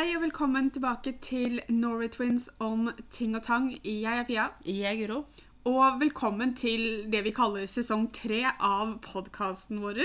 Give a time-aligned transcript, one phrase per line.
[0.00, 3.66] Hei og velkommen tilbake til Norway Twins om ting og tang.
[3.84, 4.46] Jeg er Pia.
[4.64, 5.18] Jeg er Guro.
[5.68, 10.00] Og velkommen til det vi kaller sesong tre av podkasten vår.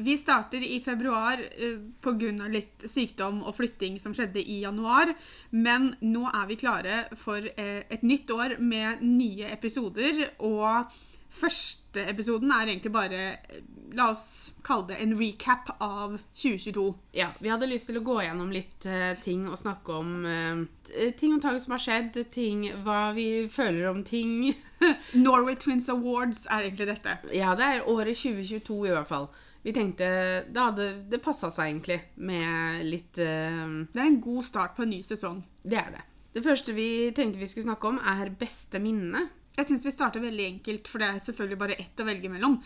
[0.00, 2.48] Vi starter i februar eh, pga.
[2.48, 5.12] litt sykdom og flytting som skjedde i januar.
[5.50, 10.30] Men nå er vi klare for eh, et nytt år med nye episoder.
[10.38, 10.96] Og
[11.30, 13.60] første episoden er egentlig bare eh,
[13.90, 16.84] La oss kalle det en recap av 2022.
[17.18, 21.10] Ja, Vi hadde lyst til å gå gjennom litt uh, ting og snakke om uh,
[21.18, 24.52] ting og tang som har skjedd, ting, hva vi føler om ting.
[25.26, 27.16] Norway Twins Awards er egentlig dette.
[27.34, 29.26] ja, det er året 2022 i hvert fall.
[29.60, 30.06] Vi tenkte
[30.48, 34.86] Det hadde Det passa seg egentlig med litt uh, Det er en god start på
[34.86, 35.42] en ny sesong.
[35.66, 36.06] Det er det.
[36.30, 39.26] Det første vi tenkte vi skulle snakke om, er beste minne.
[39.60, 42.58] Jeg syns vi starter veldig enkelt, for det er selvfølgelig bare ett å velge mellom.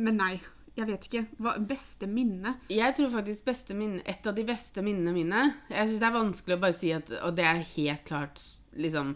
[0.00, 0.32] Men nei,
[0.74, 1.22] jeg vet ikke.
[1.38, 2.56] Hva beste minne?
[2.72, 6.16] Jeg tror faktisk beste minne, et av de beste minnene mine Jeg syns det er
[6.16, 8.42] vanskelig å bare si at Og det er helt klart
[8.74, 9.14] liksom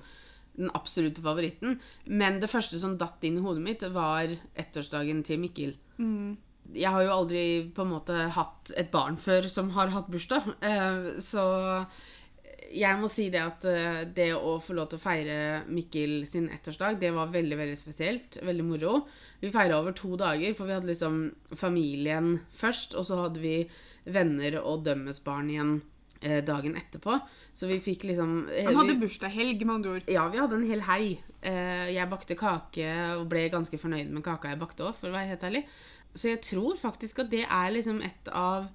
[0.59, 1.77] den absolutte favoritten.
[2.10, 5.75] Men det første som datt inn i hodet mitt, var ettårsdagen til Mikkel.
[6.75, 7.43] Jeg har jo aldri
[7.75, 10.51] på en måte hatt et barn før som har hatt bursdag.
[10.60, 11.45] eh, Så
[12.74, 15.37] jeg må si det at eh, det å få lov til å feire
[15.73, 18.38] Mikkel sin ettårsdag, det var veldig veldig spesielt.
[18.45, 18.95] Veldig moro.
[19.41, 21.21] Vi feira over to dager, for vi hadde liksom
[21.57, 23.55] familien først, og så hadde vi
[24.09, 25.73] venner og dømmes barn igjen
[26.23, 27.19] eh, dagen etterpå.
[27.59, 30.10] Så vi fikk liksom eh, Han hadde bursdagshelg, med andre ord.
[30.10, 31.23] ja, vi hadde en hel helg.
[31.43, 32.88] Eh, Jeg bakte kake
[33.19, 35.65] og ble ganske fornøyd med kaka jeg bakte òg, for å være helt ærlig.
[36.19, 38.69] Så jeg tror faktisk at det er liksom et av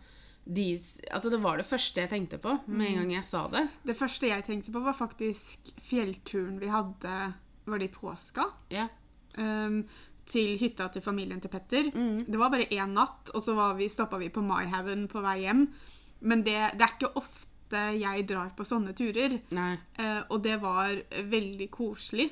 [0.44, 0.78] de
[1.12, 3.68] Altså, det var det første jeg tenkte på med en gang jeg sa det.
[3.88, 7.34] Det første jeg tenkte på, var faktisk fjellturen vi hadde
[7.66, 8.50] Var det i påska?
[8.74, 8.90] Ja.
[9.38, 9.86] Um,
[10.28, 11.90] til hytta til familien til Petter.
[11.96, 12.26] Mm.
[12.28, 15.42] Det var bare én natt, og så var vi, stoppa vi på Myhaven på vei
[15.44, 15.66] hjem.
[16.24, 19.40] Men det, det er ikke ofte jeg drar på sånne turer.
[19.52, 20.96] Eh, og det var
[21.32, 22.30] veldig koselig.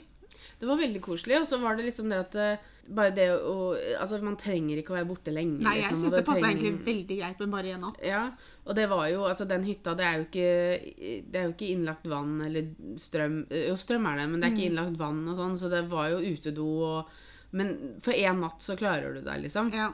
[0.59, 2.57] Det var veldig koselig, og så var det liksom det at eh,
[2.89, 5.59] bare det å Altså, man trenger ikke å være borte lenge.
[5.61, 7.99] Nei, jeg liksom, syns det passa trenger- egentlig veldig greit med bare én natt.
[8.03, 8.31] Ja,
[8.65, 11.71] og det var jo Altså, den hytta, det er jo ikke Det er jo ikke
[11.75, 14.71] innlagt vann eller strøm Jo, strøm er det, men det er ikke Mm.
[14.71, 17.09] innlagt vann og sånn, så det var jo utedo og
[17.53, 19.73] Men for én natt så klarer du deg, liksom.
[19.73, 19.91] Ja.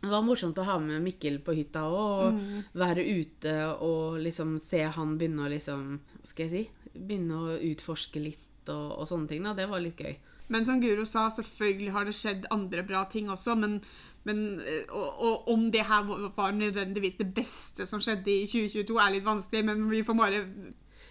[0.00, 2.64] Det var morsomt å ha med Mikkel på hytta òg, og Mm.
[2.74, 6.70] være ute og liksom se han begynne å liksom Hva skal jeg si?
[6.98, 9.44] Begynne å utforske litt og, og sånne ting.
[9.46, 10.16] da, Det var litt gøy.
[10.52, 13.56] Men som Guro sa, selvfølgelig har det skjedd andre bra ting også.
[13.58, 13.80] Men,
[14.28, 16.06] men eh, og, og om det her
[16.36, 19.64] var nødvendigvis det beste som skjedde i 2022, er litt vanskelig.
[19.66, 20.44] Men vi får bare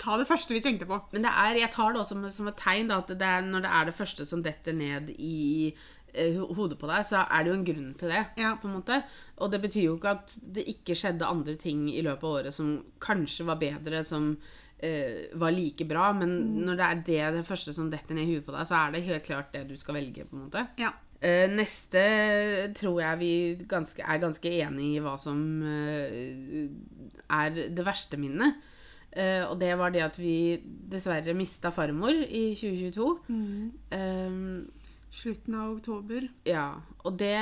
[0.02, 1.00] ta det første vi tenkte på.
[1.12, 3.46] Men det er, jeg tar det også som, som et tegn da, at det er,
[3.46, 5.72] når det er det første som detter ned i
[6.14, 8.26] eh, hodet på deg, så er det jo en grunn til det.
[8.40, 8.56] Ja.
[8.62, 9.02] på en måte.
[9.44, 12.56] Og det betyr jo ikke at det ikke skjedde andre ting i løpet av året
[12.56, 14.36] som kanskje var bedre, som
[14.86, 16.36] eh, var like bra, men
[16.66, 18.94] når det er det, det første som detter ned i huet på deg, så er
[18.94, 20.28] det helt klart det du skal velge.
[20.30, 20.68] på en måte.
[20.82, 20.94] Ja.
[21.26, 22.02] Uh, neste
[22.76, 23.34] tror jeg vi
[23.72, 26.68] ganske, er ganske enige i hva som eh,
[27.34, 28.60] er det verste minnet.
[29.16, 30.60] Uh, og det var det at vi
[30.92, 33.08] dessverre mista farmor i 2022.
[33.96, 34.42] Eh,
[35.16, 36.28] Slutten av oktober.
[36.44, 36.74] ja,
[37.08, 37.38] og det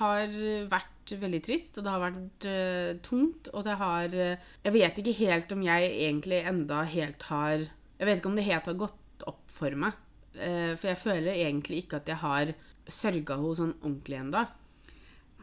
[0.00, 0.34] har
[0.70, 5.00] vært veldig trist, og det har vært uh, tungt, og det har uh, Jeg vet
[5.02, 8.78] ikke helt om jeg egentlig enda helt har Jeg vet ikke om det helt har
[8.78, 9.98] gått opp for meg.
[10.36, 12.52] Uh, for jeg føler egentlig ikke at jeg har
[12.90, 14.44] sørga henne sånn ordentlig enda.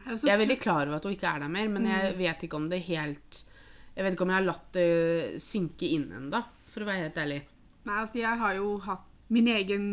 [0.04, 2.44] Altså, Jeg er veldig klar over at hun ikke er der mer, men jeg vet
[2.46, 3.42] ikke om det helt
[3.92, 7.18] Jeg vet ikke om jeg har latt det synke inn enda, for å være helt
[7.18, 7.42] ærlig.
[7.88, 9.04] Nei, altså jeg har jo hatt
[9.34, 9.90] min egen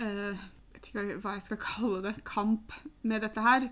[0.00, 3.68] hva jeg skal kalle det, kamp med dette her.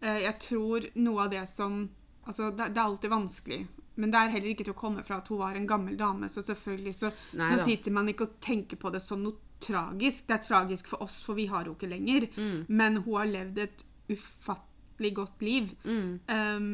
[0.00, 1.88] Eh, jeg tror noe av det som
[2.28, 3.58] Altså, det, det er alltid vanskelig.
[3.98, 6.28] Men det er heller ikke til å komme fra at hun var en gammel dame,
[6.30, 10.26] så selvfølgelig så, Nei så sitter man ikke og tenker på det som noe tragisk.
[10.28, 12.28] Det er tragisk for oss, for vi har henne ikke lenger.
[12.36, 12.60] Mm.
[12.68, 15.72] Men hun har levd et ufattelig godt liv.
[15.84, 16.12] Mm.
[16.28, 16.70] Um,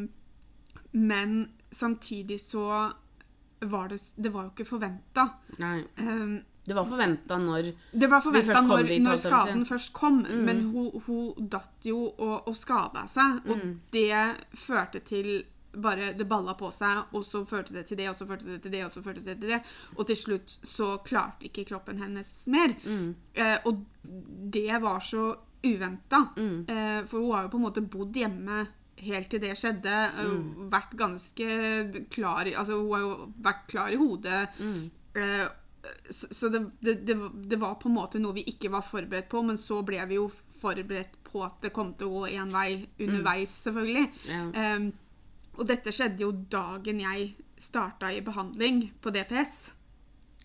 [0.93, 1.39] men
[1.71, 2.67] samtidig så
[3.61, 5.29] var det Det var jo ikke forventa.
[5.99, 10.45] Um, Det var forventa når det var forventa når, når skaden først kom, Mm.
[10.45, 13.41] men hun, hun datt jo og, og skada seg.
[13.49, 13.81] Og Mm.
[13.93, 15.45] det førte til
[15.77, 18.63] bare Det balla på seg, og så førte det til det, og så førte det
[18.63, 19.59] til det, og så førte det til det.
[19.99, 22.75] Og til slutt så klarte ikke kroppen hennes mer.
[22.85, 23.85] mm, Eh, og
[24.51, 26.31] det var så uventa.
[26.37, 28.67] mm, Eh, for hun har jo på en måte bodd hjemme
[29.03, 29.87] helt til det skjedde.
[29.87, 30.71] eh, Mm.
[30.71, 34.49] Vært ganske klar Altså, hun har jo vært klar i hodet.
[34.59, 34.91] mm.
[36.11, 39.43] Så så det, det, det, var på en måte noe vi ikke var forberedt på,
[39.47, 40.29] men så ble vi jo
[40.61, 44.07] forberedt på at det kom til å gå én vei underveis, selvfølgelig.
[44.31, 44.77] Ja.
[44.77, 44.91] Um,
[45.57, 47.31] og dette skjedde jo dagen jeg
[47.61, 49.55] starta i behandling på DPS.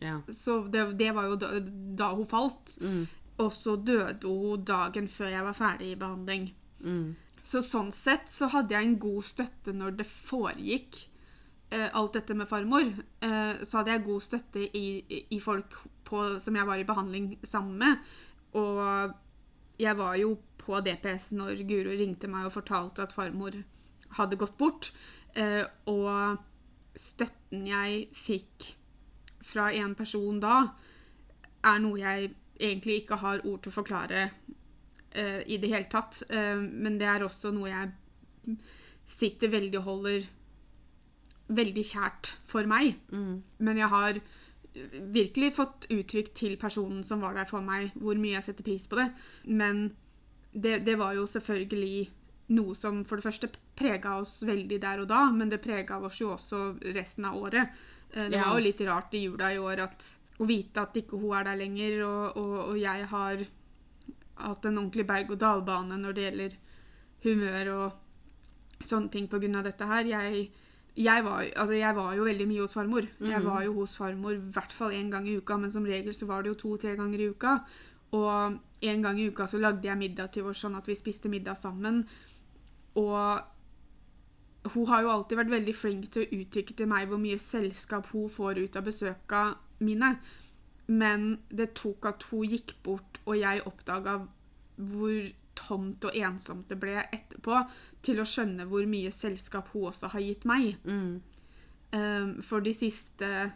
[0.02, 0.22] Ja.
[0.34, 1.52] Så det, det var jo da,
[2.00, 2.78] da hun falt.
[2.82, 3.04] Mm.
[3.42, 6.50] Og så døde hun dagen før jeg var ferdig i behandling.
[6.82, 7.14] Mm.
[7.44, 11.06] Så sånn sett så hadde jeg en god støtte når det foregikk
[11.94, 12.88] alt dette med farmor.
[13.23, 14.85] Eh, så hadde jeg god støtte i,
[15.31, 15.75] i- folk
[16.06, 17.97] på, som jeg var i behandling sammen med.
[18.59, 19.13] Og
[19.79, 23.56] jeg var jo på DPS når Guro ringte meg og fortalte at farmor
[24.18, 24.91] hadde gått bort.
[25.35, 26.38] Eh, og
[27.00, 28.73] støtten jeg fikk
[29.47, 30.57] fra en person da,
[31.63, 34.25] er noe jeg egentlig ikke har ord til å forklare
[35.15, 36.21] eh, i det hele tatt.
[36.29, 38.57] Eh, men det er også noe jeg
[39.12, 40.27] sitter veldig og holder
[41.51, 42.95] veldig kjært for meg.
[43.12, 43.42] Mm.
[43.59, 44.21] Men jeg har
[45.12, 48.88] virkelig fått uttrykk til personen som var der for meg, hvor mye jeg setter pris
[48.88, 49.09] på det.
[49.51, 49.89] Men
[50.53, 52.09] det, det var jo selvfølgelig
[52.56, 53.50] noe som for det første
[53.80, 56.63] prega oss veldig der og da, men det prega oss jo også
[56.95, 57.71] resten av året.
[58.13, 60.07] Eh, Det var jo litt rart i jula i år at,
[60.42, 63.45] å vite at ikke hun er der lenger, og, og, og jeg har
[64.42, 66.57] hatt en ordentlig berg-og-dal-bane når det gjelder
[67.24, 70.07] humør og sånne ting av dette her.
[70.09, 70.50] Jeg,
[70.98, 73.06] jeg, var, altså jeg var jo veldig mye hos farmor.
[73.20, 73.46] Jeg Mhm.
[73.46, 76.26] var jo hos farmor i hvert fall én gang i uka, men som regel så
[76.28, 77.60] var det jo to-tre ganger i uka.
[78.12, 81.30] Og en gang i uka så lagde jeg middag til oss sånn at vi spiste
[81.30, 82.06] middag sammen.
[82.96, 83.42] Og
[84.74, 88.06] hun har jo alltid vært veldig flink til å uttrykke til meg hvor mye selskap
[88.12, 90.20] hun får ut av besøka mine.
[90.88, 94.20] Men det tok at hun gikk bort, og jeg oppdaga
[94.78, 97.63] hvor tomt og ensomt det ble etterpå,
[98.06, 100.75] til å skjønne hvor mye selskap hun også har gitt meg.
[100.84, 101.22] Mm.
[101.92, 103.52] Um, for de siste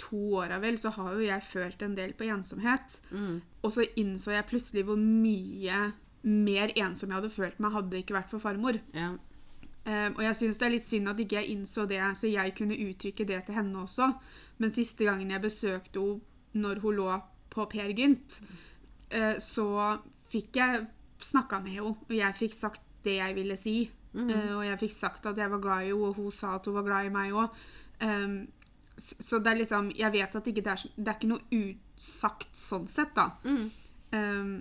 [0.00, 3.00] to åra vel, så har jo jeg følt en del på ensomhet.
[3.10, 3.40] Mm.
[3.62, 5.90] Og så innså jeg plutselig hvor mye
[6.22, 8.80] mer ensom jeg hadde følt meg hadde det ikke vært for farmor.
[8.96, 9.14] Ja.
[9.80, 12.54] Um, og jeg syns det er litt synd at ikke jeg innså det, så jeg
[12.56, 14.10] kunne uttrykke det til henne også.
[14.60, 16.26] Men siste gangen jeg besøkte henne
[16.60, 17.10] når hun lå
[17.50, 18.40] på Per Gynt,
[19.14, 19.68] uh, så
[20.30, 20.86] fikk jeg
[21.26, 23.76] snakka med henne, og jeg fikk sagt det jeg ville si.
[24.12, 24.30] Mm.
[24.58, 26.76] Og jeg fikk sagt at jeg var glad i henne, og hun sa at hun
[26.80, 27.60] var glad i meg òg.
[28.98, 32.56] så det er liksom Jeg vet at ikke det, er, det er ikke noe utsagt
[32.56, 33.30] sånn sett, da.
[33.44, 33.70] Mm.
[34.10, 34.54] Um,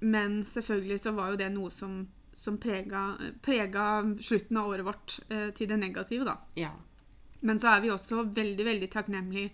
[0.00, 2.06] men selvfølgelig så var jo det noe som,
[2.36, 6.38] som prega, prega slutten av året vårt uh, til det negative, da.
[6.54, 6.74] ja.
[7.46, 9.50] Men så er vi også veldig, veldig takknemlige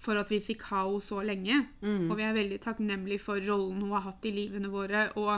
[0.00, 1.58] for at vi fikk ha henne så lenge.
[1.84, 2.08] Mm.
[2.10, 5.08] Og vi er veldig takknemlige for rollen hun har hatt i livene våre.
[5.20, 5.34] Og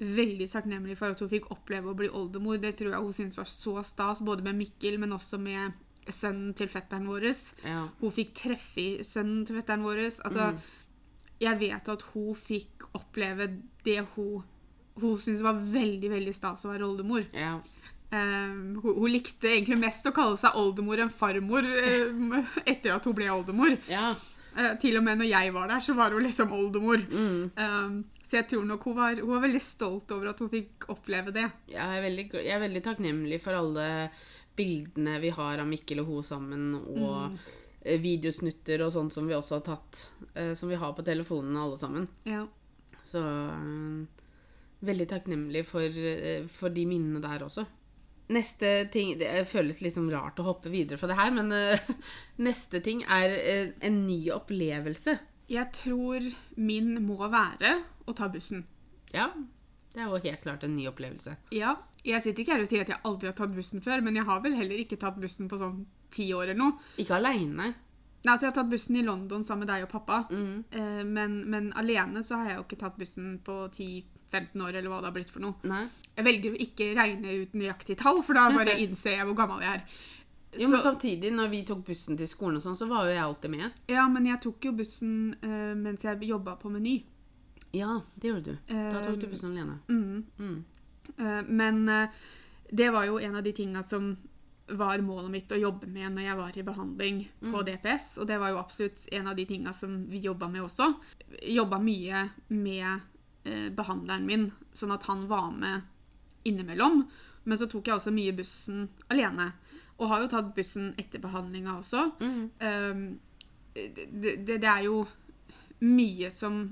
[0.00, 2.60] veldig takknemlig for at hun fikk oppleve å bli oldemor.
[2.62, 5.76] Det tror jeg hun syntes var så stas, både med Mikkel, men også med
[6.10, 7.28] sønnen til fetteren vår.
[7.64, 7.88] ja.
[8.00, 10.02] Hun fikk treffe i sønnen til fetteren vår.
[10.26, 10.52] Altså,
[11.42, 13.50] jeg vet at hun fikk oppleve
[13.86, 14.42] det hun
[15.00, 17.26] hun syntes var veldig veldig stas å være oldemor.
[17.32, 17.58] ja.
[18.12, 22.34] Um, hun, hun likte egentlig mest å kalle seg oldemor enn farmor um,
[22.68, 23.78] etter at hun ble oldemor.
[23.88, 24.10] ja.
[24.52, 27.04] Uh, til og med når jeg var der, så var hun liksom oldemor.
[27.08, 27.50] Mm.
[27.56, 30.88] Um, så jeg tror nok hun var, hun var veldig stolt over at hun fikk
[30.92, 31.48] oppleve det.
[31.72, 33.88] Jeg er, veldig, jeg er veldig takknemlig for alle
[34.56, 37.38] bildene vi har av Mikkel og hun sammen, og mm.
[38.04, 40.02] videosnutter og sånt som vi også har tatt,
[40.36, 42.10] uh, som vi har på telefonene alle sammen.
[42.28, 42.44] Ja.
[43.02, 44.22] Så eh,
[44.86, 47.66] veldig takknemlig for, eh, for de minnene der også.
[48.32, 51.92] Neste ting Det føles liksom rart å hoppe videre fra det her, men uh,
[52.48, 55.18] neste ting er uh, en ny opplevelse.
[55.52, 56.24] Jeg tror
[56.56, 58.64] min må være å ta bussen.
[59.12, 59.28] Ja,
[59.92, 61.34] det er jo helt klart en ny opplevelse.
[61.52, 64.16] Ja, Jeg sitter ikke her og sier at jeg aldri har tatt bussen før, men
[64.16, 66.72] jeg har vel heller ikke tatt bussen på sånn ti år eller noe.
[66.98, 67.74] Ikke aleine.
[68.22, 70.64] Nei, altså Jeg har tatt bussen i London sammen med deg og pappa, Mm.
[70.70, 74.88] eh, men, men alene så har jeg jo ikke tatt bussen på 10-15 år, eller
[74.88, 75.54] hva det har blitt for noe.
[75.68, 75.84] Nei.
[76.16, 79.62] Jeg velger å ikke regne ut nøyaktig tall, for da bare innser jeg hvor gammel
[79.64, 79.84] jeg er.
[80.60, 83.14] Jo, men Så- samtidig, når vi tok bussen til skolen og sånn, så var jo
[83.14, 83.70] jeg alltid med.
[83.88, 86.98] Ja, men jeg tok jo bussen uh, mens jeg jobba på Meny.
[87.72, 88.58] Ja, det gjorde du.
[88.68, 89.78] Da tok du Eh, bussen alene.
[89.88, 90.24] Mm.
[90.38, 90.64] Mm.
[91.18, 92.08] Uh, men uh,
[92.70, 94.16] det var jo en av de tinga som
[94.72, 98.18] var målet mitt å jobbe med når jeg var i behandling på DPS.
[98.22, 100.86] Og det var jo absolutt en av de tinga som vi jobba med også.
[101.48, 103.00] Jobba mye med eh,
[103.44, 104.44] behandleren min,
[104.76, 105.88] sånn at han var med
[106.46, 107.02] innimellom.
[107.44, 109.50] Men så tok jeg også mye bussen alene.
[109.98, 112.04] Og har jo tatt bussen etter behandlinga også.
[112.22, 112.44] Mm.
[112.62, 113.02] Um,
[113.74, 114.06] det,
[114.46, 115.02] det, det er jo
[115.82, 116.64] mye som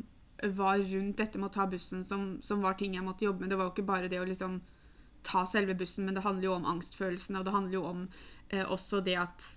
[0.57, 3.53] var rundt dette med å ta bussen, som, som var ting jeg måtte jobbe med.
[3.53, 4.61] Det var jo ikke bare det å liksom
[5.27, 8.05] ta selve bussen, men det handler jo om angstfølelsene, og det handler jo om
[8.49, 9.49] eh, også det at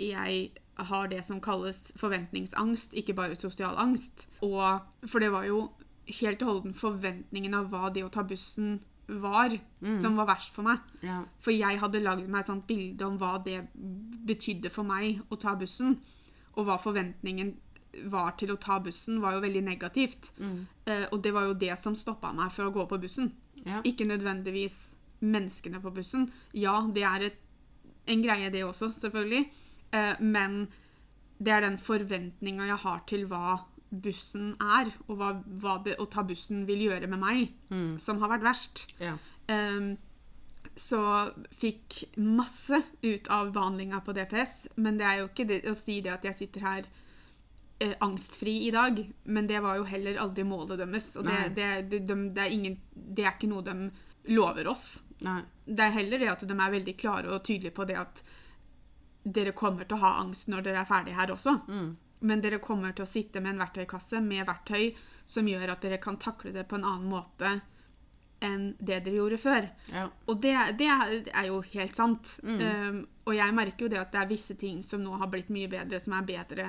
[0.00, 0.52] jeg
[0.88, 4.24] har det som kalles forventningsangst, ikke bare sosial angst.
[4.40, 5.66] Og, for det var jo
[6.06, 9.54] helt og holden forventningen av hva det å ta bussen var,
[10.00, 10.80] som var verst for meg.
[11.04, 11.22] Ja.
[11.42, 15.38] For jeg hadde lagd meg et sånt bilde om hva det betydde for meg å
[15.40, 15.98] ta bussen.
[16.54, 17.54] Og hva forventningen
[18.12, 20.32] var til å ta bussen, var jo veldig negativt.
[20.38, 23.32] Eh, og det var jo det som stoppa meg for å gå på bussen.
[23.66, 23.82] Ja.
[23.84, 26.30] Ikke nødvendigvis menneskene på bussen.
[26.56, 27.42] Ja, det er et,
[28.10, 29.44] en greie, det også, selvfølgelig.
[29.92, 30.64] Eh, men
[31.42, 33.58] det er den forventninga jeg har til hva
[33.92, 37.52] bussen er, og hva, hva det å ta bussen vil gjøre med meg,
[38.00, 38.86] som har vært verst.
[39.02, 39.18] Ja.
[39.52, 39.94] Um,
[40.78, 41.02] så
[41.60, 46.00] fikk masse ut av behandlinga på DPS, men det er jo ikke det å si
[46.04, 46.86] det at jeg sitter her
[47.82, 51.10] eh, angstfri i dag, men det var jo heller aldri målet deres.
[51.20, 53.76] Og det, det, det, de, det, er ingen, det er ikke noe de
[54.32, 54.86] lover oss.
[55.22, 55.42] Nei.
[55.66, 58.24] Det er heller det at de er veldig klare og tydelige på det at
[59.22, 61.58] dere kommer til å ha angst når dere er ferdige her også.
[62.22, 64.92] Men dere kommer til å sitte med en verktøykasse med verktøy
[65.28, 67.60] som gjør at dere kan takle det på en annen måte
[68.42, 69.68] enn det dere gjorde før.
[69.92, 70.08] Ja.
[70.26, 72.34] Og det, det er jo helt sant.
[72.42, 75.52] Um, og jeg merker jo det at det er visse ting som nå har blitt
[75.54, 76.66] mye bedre, som er bedre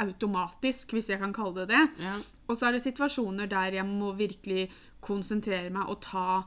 [0.00, 2.04] automatisk, hvis jeg kan kalle det det.
[2.06, 2.16] Ja.
[2.48, 4.68] Og så er det situasjoner der jeg må virkelig
[5.04, 6.44] konsentrere meg og ta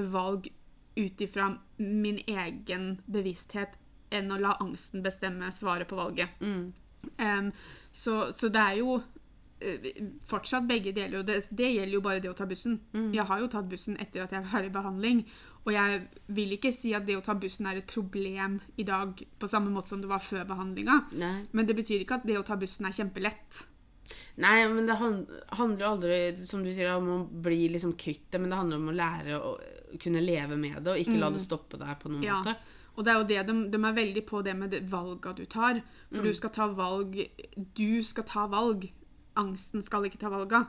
[0.00, 0.48] valg
[0.96, 3.78] ut ifra min egen bevissthet
[4.14, 6.34] enn å la angsten bestemme svaret på valget.
[7.18, 7.52] Um,
[7.92, 9.00] så, så det er jo
[9.60, 9.88] eh,
[10.30, 11.20] fortsatt begge deler.
[11.20, 12.80] Og det, det gjelder jo bare det å ta bussen.
[13.14, 15.24] Jeg har jo tatt bussen etter at jeg er ferdig i behandling.
[15.64, 16.00] Og jeg
[16.36, 19.70] vil ikke si at det å ta bussen er et problem i dag på samme
[19.72, 20.98] måte som det var før behandlinga.
[21.56, 23.62] Men det betyr ikke at det å ta bussen er kjempelett.
[24.36, 28.40] Nei, men det handler jo aldri som du sier, om å bli liksom kvitt det,
[28.42, 29.54] men det handler om å lære å
[30.02, 32.40] kunne leve med det, og ikke la det stoppe deg på noen Ja.
[32.42, 32.56] måte.
[32.94, 35.44] Og det er jo det, de, de er veldig på det med det valga du
[35.50, 35.82] tar.
[36.12, 37.18] For du skal ta valg
[37.74, 38.88] Du skal ta valg.
[39.34, 40.66] Angsten skal ikke ta valga.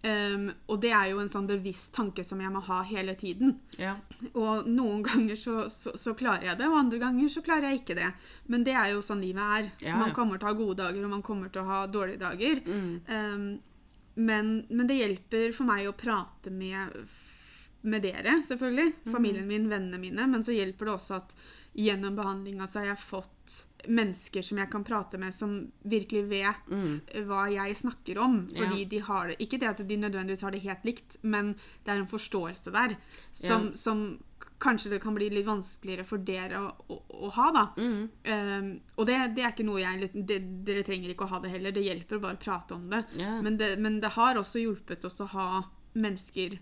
[0.00, 3.58] Um, og det er jo en sånn bevisst tanke som jeg må ha hele tiden.
[3.76, 3.98] Ja.
[4.32, 7.82] Og noen ganger så, så, så klarer jeg det, og andre ganger så klarer jeg
[7.82, 8.08] ikke det.
[8.48, 9.68] Men det er jo sånn livet er.
[9.84, 12.22] Ja, Man kommer til å ha gode dager, og man kommer til å ha dårlige
[12.24, 12.62] dager.
[12.64, 13.50] Um,
[14.16, 16.96] men, men det hjelper for meg å prate med,
[17.82, 18.92] med dere, selvfølgelig.
[19.12, 20.26] Familien min, vennene mine.
[20.28, 21.34] Men så hjelper det også at
[21.74, 23.58] gjennom behandlinga så har jeg fått
[23.88, 25.54] mennesker som jeg kan prate med, som
[25.88, 26.72] virkelig vet
[27.24, 28.42] hva jeg snakker om.
[28.52, 28.88] Fordi Ja.
[28.90, 32.00] de har det Ikke det at de nødvendigvis har det helt likt, men det er
[32.02, 32.96] en forståelse der
[33.32, 34.18] som, som
[34.60, 37.62] kanskje det kan bli litt vanskeligere for dere å, å, å ha, da.
[37.80, 41.48] Um, og det, det er ikke noe jeg det, Dere trenger ikke å ha det
[41.54, 41.72] heller.
[41.72, 43.04] Det hjelper å bare prate om det.
[43.16, 43.38] Ja.
[43.40, 45.46] Men, det men det har også hjulpet oss å ha
[45.94, 46.58] mennesker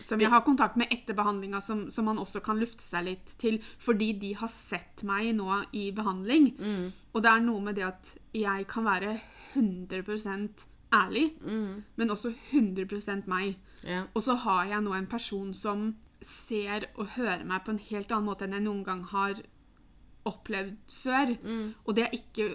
[0.00, 3.34] som jeg har kontakt med etter behandlinga, som, som man også kan lufte seg litt
[3.38, 3.60] til.
[3.82, 6.52] Fordi de har sett meg nå i behandling.
[7.12, 9.18] Og det er noe med det at jeg kan være
[9.54, 11.26] 100% ærlig,
[11.96, 13.56] men også 100 meg.
[13.82, 14.04] Ja.
[14.14, 18.12] Og så har jeg nå en person som ser og hører meg på en helt
[18.12, 19.40] annen måte enn jeg noen gang har
[20.28, 21.34] opplevd før.
[21.84, 22.52] Og det er ikke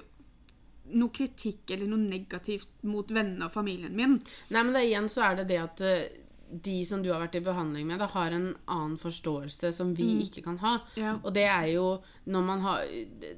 [0.96, 4.18] noe kritikk eller noe negativt mot vennene og familien min.
[4.54, 6.06] Nei, men det, igjen så er det det at eh,
[6.50, 10.08] de som du har vært i behandling med, da, har en annen forståelse som vi
[10.24, 10.78] ikke kan ha.
[11.00, 11.18] Ja.
[11.24, 11.88] Og det er jo
[12.28, 12.86] når man har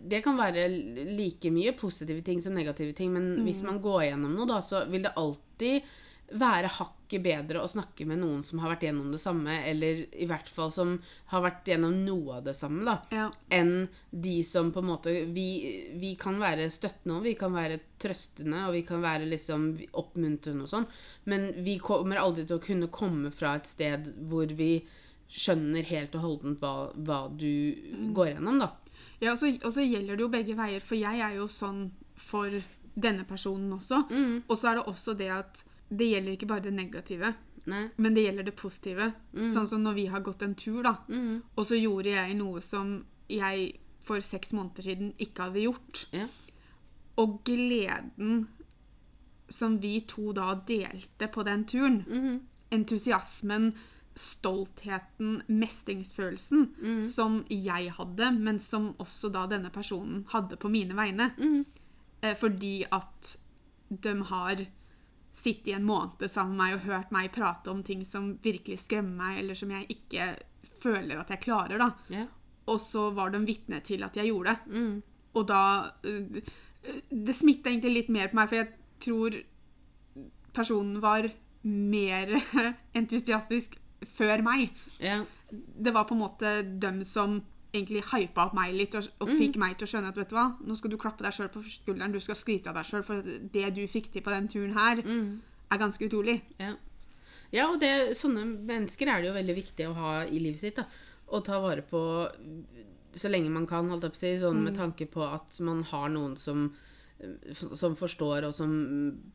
[0.09, 0.67] Det kan være
[1.09, 4.85] like mye positive ting som negative ting, men hvis man går gjennom noe, da, så
[4.89, 5.89] vil det alltid
[6.31, 10.27] være hakket bedre å snakke med noen som har vært gjennom det samme, eller i
[10.29, 10.91] hvert fall som
[11.31, 13.31] har vært gjennom noe av det samme, da Ja.
[13.49, 17.79] enn de som på en måte vi, vi kan være støttende og vi kan være
[17.99, 20.87] trøstende og vi kan være liksom oppmuntrende og sånn,
[21.25, 24.85] men vi kommer aldri til å kunne komme fra et sted hvor vi
[25.29, 28.71] skjønner helt og holdent hva, hva du går gjennom, da.
[29.21, 31.91] Ja, og så, og så gjelder det jo begge veier, for jeg er jo sånn
[32.15, 32.49] for
[32.99, 33.99] denne personen også.
[34.49, 37.33] Og så er det også det at det gjelder ikke bare det negative,
[37.69, 37.83] Nei.
[37.97, 39.11] men det gjelder det positive.
[39.33, 40.95] Sånn som når vi har gått en tur, da.
[41.09, 41.41] Mm.
[41.55, 42.93] Og så gjorde jeg noe som
[43.29, 43.71] jeg
[44.05, 46.05] for seks måneder siden ikke hadde gjort.
[46.15, 46.27] Ja.
[47.21, 48.47] Og gleden
[49.49, 52.39] som vi to da delte på den turen, mm.
[52.77, 53.71] entusiasmen,
[54.19, 57.03] stoltheten, mestringsfølelsen Mm.
[57.03, 61.31] som jeg hadde, men som også da denne personen hadde på mine vegne.
[61.37, 61.65] Mm.
[62.21, 63.37] Eh, fordi at
[63.89, 64.65] de har
[65.39, 68.81] sittet i en måned sammen med meg og hørt meg prate om ting som virkelig
[68.85, 70.31] skremmer meg, eller som jeg ikke
[70.83, 71.91] føler at jeg klarer, da.
[72.11, 72.27] Yeah.
[72.69, 74.73] Og så var de vitne til at jeg gjorde det.
[74.75, 74.97] Mm.
[75.39, 75.61] Og da
[76.07, 76.41] øh,
[77.09, 78.69] Det smitta egentlig litt mer på meg, for jeg
[79.03, 79.35] tror
[80.55, 81.27] personen var
[81.67, 82.31] mer
[82.99, 83.75] entusiastisk
[84.15, 84.69] før meg.
[85.01, 85.25] Yeah.
[85.49, 87.41] Det var på en måte dem som
[87.73, 90.35] egentlig hypa opp meg litt og, og fikk meg til å skjønne at vet du
[90.35, 93.03] hva, nå skal du klappe deg sjøl på skulderen, du skal skryte av deg sjøl,
[93.05, 93.21] for
[93.53, 95.03] det du fikk til på den turen her,
[95.69, 96.41] er ganske utrolig.
[96.57, 96.73] Ja.
[97.51, 100.75] Ja, og det, sånne mennesker er det jo veldig viktig å ha i livet sitt.
[100.77, 100.85] da.
[101.29, 102.01] Å ta vare på
[103.17, 104.33] så lenge man kan, holdt jeg på å si.
[104.41, 106.67] Sånn med tanke på at man har noen som,
[107.53, 108.69] som forstår, og som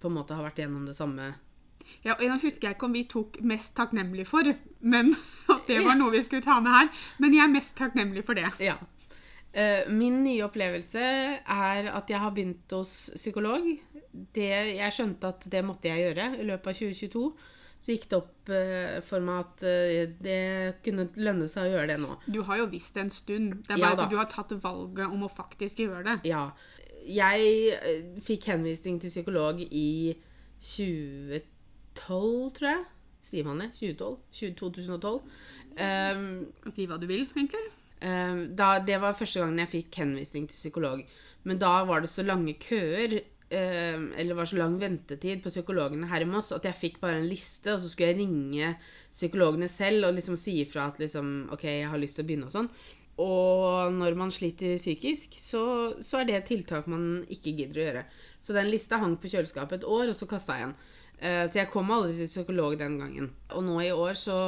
[0.00, 1.32] på en måte har vært gjennom det samme.
[2.04, 4.48] Ja, og Jeg husker jeg ikke om vi tok mest takknemlig for,
[4.80, 5.14] men
[5.54, 6.90] at det var noe vi skulle ta med her.
[7.22, 8.50] Men jeg er mest takknemlig for det.
[8.62, 8.76] Ja.
[9.54, 13.66] Eh, Min nye opplevelse er at jeg har begynt hos psykolog.
[14.34, 17.24] Det, jeg skjønte at det måtte jeg gjøre i løpet av 2022.
[17.84, 20.38] Så gikk det opp eh, for meg at eh, det
[20.86, 22.14] kunne lønne seg å gjøre det nå.
[22.26, 23.58] Du har jo visst det en stund.
[23.66, 26.16] Det er bare ja, at du har tatt valget om å faktisk gjøre det.
[26.32, 26.46] Ja.
[27.04, 30.14] Jeg fikk henvisning til psykolog i
[30.64, 31.42] 2012,
[31.96, 32.84] tror jeg.
[33.24, 33.70] Sier man det?
[33.78, 34.16] 2012?
[34.60, 35.20] 2012.
[35.74, 36.24] Um,
[36.74, 37.66] Si hva du vil, egentlig.
[38.04, 41.04] Um, da, det var første gangen jeg fikk henvisning til psykolog.
[41.44, 43.16] Men da var det så lange køer,
[43.48, 47.22] um, eller var så lang ventetid på psykologene her i Moss, at jeg fikk bare
[47.22, 48.74] en liste, og så skulle jeg ringe
[49.14, 52.50] psykologene selv og liksom si ifra at liksom, ok, jeg har lyst til å begynne
[52.50, 52.70] og sånn.
[53.22, 55.64] Og når man sliter psykisk, så,
[56.02, 58.02] så er det et tiltak man ikke gidder å gjøre.
[58.44, 60.74] Så den lista hang på kjøleskapet et år, og så kasta jeg den.
[61.18, 63.30] Eh, så jeg kom aldri til psykolog den gangen.
[63.54, 64.38] Og nå i år så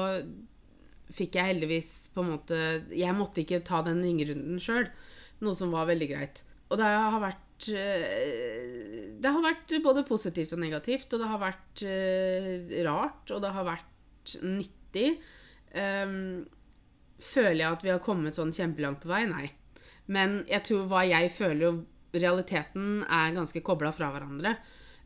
[1.17, 2.57] fikk jeg heldigvis på en måte
[2.91, 4.89] Jeg måtte ikke ta den ringerunden sjøl,
[5.45, 6.43] noe som var veldig greit.
[6.67, 11.43] Og det har vært eh, Det har vært både positivt og negativt, og det har
[11.43, 15.09] vært eh, rart, og det har vært nyttig.
[15.77, 16.47] Ehm,
[17.23, 19.23] føler jeg at vi har kommet sånn kjempelangt på vei?
[19.31, 19.47] Nei.
[20.13, 21.85] Men jeg tror hva jeg føler og
[22.17, 24.57] realiteten er ganske kobla fra hverandre.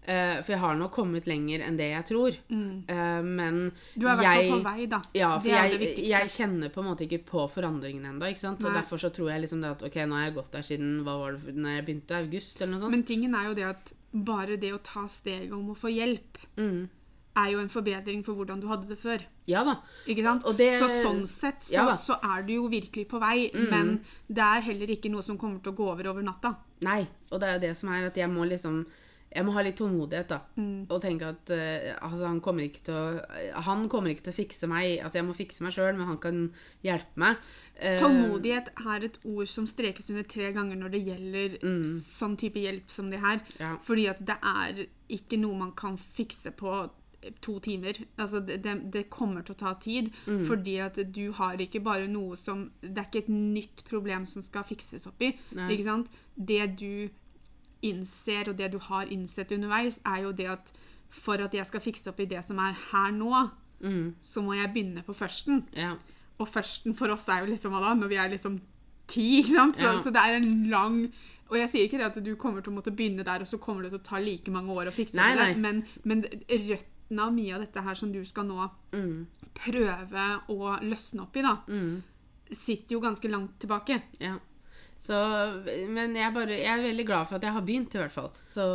[0.02, 2.37] Eh, for jeg har nok kommet lenger enn det jeg tror.
[2.50, 5.00] Eh, men Du er i hvert fall på vei, da.
[5.14, 8.30] ja, for jeg, jeg kjenner på en måte ikke på forandringen ennå.
[8.50, 11.02] Og derfor så tror jeg liksom det at ok, nå har jeg gått der siden
[11.04, 12.16] hva var det, når jeg begynte?
[12.16, 12.90] August, eller noe sånt?
[12.97, 16.40] Men tingen er jo det at bare det å ta steget om å få hjelp,
[16.57, 16.88] Mm.
[17.37, 19.21] er jo en forbedring for hvordan du hadde det før.
[19.47, 19.76] Ja da.
[20.09, 20.42] Ikke sant?
[20.57, 24.42] Det- Så sånn sett så, Ja så er du jo virkelig på vei, men det
[24.42, 26.57] er heller ikke noe som kommer til å gå over over natta.
[26.83, 27.07] Nei.
[27.30, 28.85] Og det er jo det som er at jeg må liksom
[29.30, 30.40] jeg må ha litt tålmodighet, da.
[30.58, 30.87] Mm.
[30.90, 34.38] Og tenke at uh, altså, han kommer ikke til å Han kommer ikke til å
[34.40, 34.99] fikse meg.
[34.99, 36.40] Altså, jeg må fikse meg sjøl, men han kan
[36.86, 37.50] hjelpe meg.
[37.78, 41.58] Uh, Tålmodighet er et ord som strekes under tre ganger når det gjelder
[42.04, 43.45] sånn type hjelp som det her.
[43.62, 43.76] Ja.
[43.86, 46.82] Fordi at det er ikke noe man kan fikse på
[47.40, 47.99] to timer.
[48.19, 50.10] Altså det, det, det kommer til å ta tid.
[50.26, 50.45] Mm.
[50.49, 54.45] Fordi at du har ikke bare noe som Det er ikke et nytt problem som
[54.45, 55.34] skal fikses opp i.
[55.69, 56.10] Ikke sant?
[56.34, 57.10] Det du
[57.82, 60.73] innser, og det du har innsett underveis, er jo det at
[61.10, 64.52] for at jeg skal fikse opp i det som er her nå, Mm, så må
[64.52, 65.62] jeg begynne på førsten.
[65.75, 65.95] ja.
[66.38, 68.60] Og førsten for oss er jo liksom hva da, når vi er liksom
[69.08, 69.76] ti, ikke sant?
[69.76, 69.99] Så, Ja.
[69.99, 71.12] så det er en lang
[71.50, 73.58] Og jeg sier ikke det at du kommer til å måtte begynne der, og så
[73.58, 76.23] kommer det til å ta like mange år å fikse Nei, opp det, men, men
[76.23, 81.36] røtten av mye av dette her som du skal nå Mm, prøve å løsne opp
[81.36, 82.02] i, da, mm.
[82.52, 84.02] sitter jo ganske langt tilbake.
[84.21, 84.36] Ja.
[85.00, 85.17] Så,
[85.89, 88.30] men jeg, bare, jeg er veldig glad for at jeg har begynt, i hvert fall.
[88.52, 88.67] Så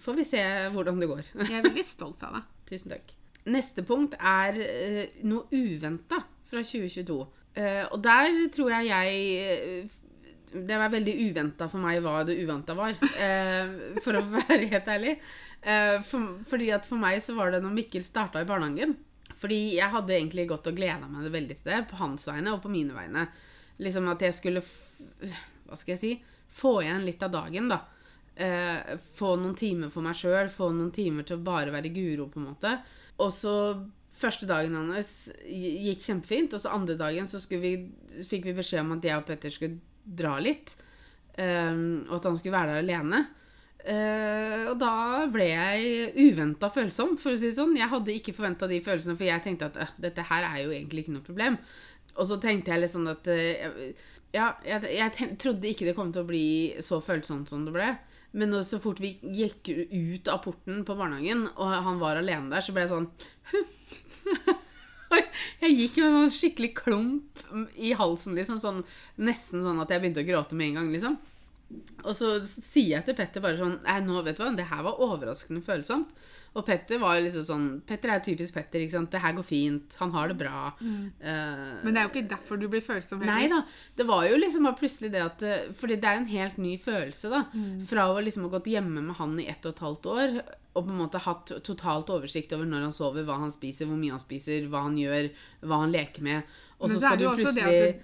[0.00, 0.42] får vi se
[0.74, 1.24] hvordan det går.
[1.42, 2.52] Jeg er veldig stolt av deg.
[2.70, 3.14] Tusen takk.
[3.48, 7.18] Neste punkt er uh, noe uventa fra 2022.
[7.58, 9.96] Uh, og der tror jeg jeg uh,
[10.68, 14.88] Det var veldig uventa for meg hva det uventa var, eh, for å være helt
[14.88, 15.18] ærlig.
[15.60, 18.94] Eh, for, fordi at for meg så var det når Mikkel starta i barnehagen.
[19.38, 22.62] Fordi jeg hadde egentlig gått og gleda meg veldig til det, på hans vegne og
[22.62, 23.26] på mine vegne.
[23.78, 24.64] Liksom at jeg skulle
[25.68, 26.12] Hva skal jeg si?
[26.58, 27.82] Få igjen litt av dagen, da.
[28.38, 32.28] Eh, få noen timer for meg sjøl, få noen timer til å bare være Guro,
[32.32, 32.74] på en måte.
[33.18, 33.54] Og så
[34.18, 37.74] Første dagen hans gikk kjempefint, og så andre dagen så vi,
[38.26, 40.72] fikk vi beskjed om at jeg og Petter skulle dra litt.
[41.38, 43.20] Um, og at han skulle være der alene.
[43.78, 44.94] Uh, og da
[45.30, 47.76] ble jeg uventa følsom, for å si det sånn.
[47.78, 51.06] Jeg hadde ikke forventa de følelsene, for jeg tenkte at dette her er jo egentlig
[51.06, 51.60] ikke noe problem.
[52.18, 53.92] Og så tenkte jeg litt sånn at eh,
[54.34, 56.48] Ja, jeg, jeg trodde ikke det kom til å bli
[56.84, 57.94] så følsomt som det ble.
[58.36, 62.64] Men så fort vi gikk ut av porten på barnehagen, og han var alene der,
[62.64, 63.08] så ble jeg sånn
[65.62, 67.40] Jeg gikk med en skikkelig klump
[67.74, 68.58] i halsen, liksom.
[68.60, 68.84] Sånn,
[69.16, 71.16] nesten sånn at jeg begynte å gråte med en gang, liksom.
[72.04, 75.00] Og så sier jeg til Petter bare sånn nå vet du hva, det her var
[75.04, 76.12] overraskende følsomt.
[76.56, 78.80] Og Petter var liksom sånn Petter er typisk Petter.
[78.80, 79.10] ikke sant?
[79.12, 79.94] Det her går fint.
[80.00, 80.72] Han har det bra.
[80.80, 83.62] Eh, Men det er jo ikke derfor du blir følsom Nei da.
[83.96, 86.76] Det var jo liksom bare plutselig det at eh, Fordi det er en helt ny
[86.82, 87.44] følelse, da.
[87.90, 90.40] Fra å liksom ha gått hjemme med han i ett og et halvt år
[90.78, 93.98] og på en måte hatt totalt oversikt over når han sover, hva han spiser, hvor
[93.98, 95.26] mye han spiser, hva han gjør,
[95.66, 96.42] hva han leker med.
[96.78, 97.96] Og så så skal du plutselig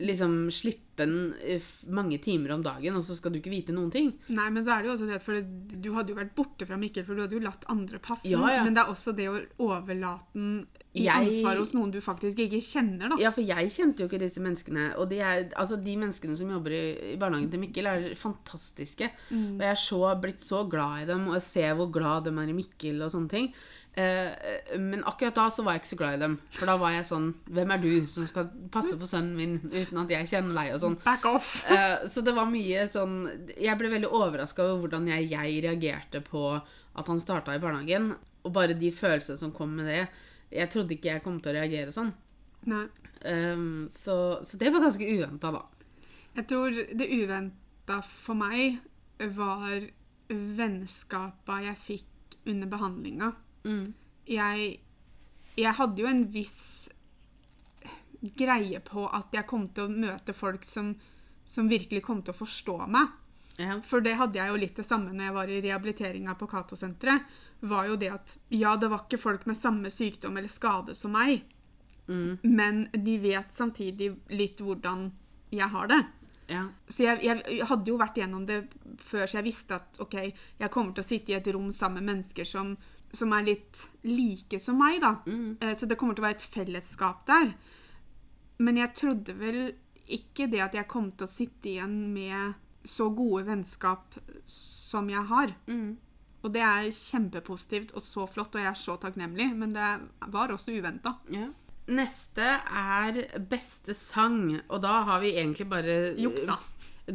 [0.00, 3.92] liksom slippe den eh, mange timer om dagen, og så skal du ikke vite noen
[3.92, 4.10] ting.
[4.32, 6.78] Nei, men så er det jo også det at du hadde jo vært borte fra
[6.80, 8.28] Mikkel, for du hadde jo latt andre passe.
[8.28, 8.64] Ja, ja.
[8.66, 9.38] Men det er også det å
[9.70, 10.66] overlate den
[10.98, 13.18] i ansvar hos noen du faktisk ikke kjenner, da.
[13.22, 14.88] Ja, for jeg kjente jo ikke disse menneskene.
[14.98, 19.10] Og de, er, altså, de menneskene som jobber i, i barnehagen til Mikkel, er fantastiske.
[19.30, 22.34] Og jeg er så, blitt så glad i dem, og jeg ser hvor glad de
[22.34, 23.52] er i Mikkel og sånne ting.
[23.94, 26.36] Eh, men akkurat da så var jeg ikke så glad i dem.
[26.54, 29.98] For da var jeg sånn Hvem er du som skal passe på sønnen min uten
[30.04, 30.74] at jeg kjenner deg?
[30.76, 30.98] og sånn.
[31.06, 31.52] Back off!
[31.70, 33.12] Eh, så det var mye sånn
[33.54, 38.12] Jeg ble veldig overraska over hvordan jeg, jeg reagerte på at han starta i barnehagen.
[38.46, 40.04] Og bare de følelsene som kom med det.
[40.50, 42.10] Jeg trodde ikke jeg kom til å reagere sånn.
[42.70, 42.86] Nei.
[43.24, 45.64] Um, så, så det var ganske uventa, da.
[46.36, 48.78] Jeg tror det uventa for meg
[49.36, 49.82] var
[50.30, 53.32] vennskapa jeg fikk under behandlinga.
[53.66, 53.92] Mm.
[54.30, 54.68] Jeg,
[55.58, 56.60] jeg hadde jo en viss
[58.36, 60.92] greie på at jeg kom til å møte folk som,
[61.48, 63.16] som virkelig kom til å forstå meg.
[63.60, 63.76] Ja.
[63.84, 67.26] For det hadde jeg jo litt det samme når jeg var i rehabiliteringa på Cato-senteret.
[67.60, 71.12] Var jo det at ja, det var ikke folk med samme sykdom eller skade som
[71.12, 71.42] meg,
[72.10, 72.38] Mm.
[72.42, 75.12] men de vet samtidig litt hvordan
[75.52, 76.00] jeg har det.
[76.48, 76.64] ja.
[76.88, 78.64] Så jeg, jeg hadde jo vært gjennom det
[78.98, 80.16] før, så jeg visste at ok,
[80.58, 82.72] jeg kommer til å sitte i et rom sammen med mennesker som,
[83.12, 85.12] som er litt like som meg, da.
[85.26, 85.58] Mm.
[85.60, 87.54] Eh, Så det kommer til å være et fellesskap der.
[88.58, 89.60] Men jeg trodde vel
[90.08, 94.18] ikke det at jeg kom til å sitte igjen med så gode vennskap
[94.50, 95.54] som jeg har.
[95.68, 95.96] Mm.
[96.40, 99.88] Og det er kjempepositivt og så flott, og jeg er så takknemlig, men det
[100.32, 101.16] var også uventa.
[101.32, 101.48] ja.
[101.90, 103.16] Neste er
[103.50, 106.54] beste sang, og da har vi egentlig bare Juksa.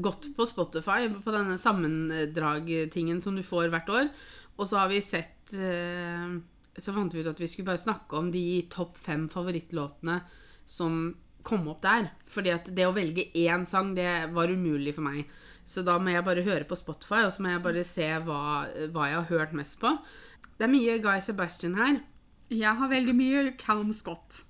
[0.03, 4.09] gått på Spotify på denne sammendragtingen som du får hvert år.
[4.57, 6.35] Og så har vi sett eh,
[6.75, 10.17] Så fant vi ut at vi skulle bare snakke om de topp fem favorittlåtene
[10.67, 12.09] som kom opp der.
[12.27, 15.23] Fordi at det å velge én sang, det var umulig for meg.
[15.65, 18.41] Så da må jeg bare høre på Spotify, og så må jeg bare se hva,
[18.93, 19.95] hva jeg har hørt mest på.
[20.56, 22.04] Det er mye Guy Sebastian her.
[22.54, 24.43] Jeg har veldig mye Callum Scott.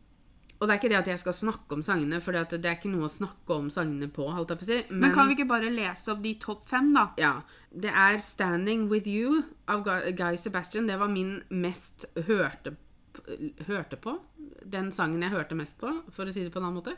[0.56, 2.91] Og det er ikke det at jeg skal snakke om sangene, for det er ikke
[2.91, 4.28] noe å snakke om sangene på.
[4.32, 4.80] holdt jeg på å si.
[4.89, 7.10] Men kan vi ikke bare lese opp de topp fem, da?
[7.19, 7.41] Ja.
[7.71, 10.88] Det er 'Standing With You' av Guy Sebastian.
[10.88, 12.78] Det var min mest hørte,
[13.67, 14.19] hørte på.
[14.65, 16.95] Den sangen jeg hørte mest på, for å si det på en annen måte.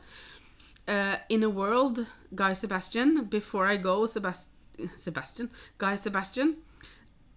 [0.88, 3.30] Eh, 'In a World', Guy Sebastian.
[3.30, 4.50] 'Before I Go', Sebast
[4.96, 5.50] Sebastian.
[5.78, 6.56] Guy Sebastian.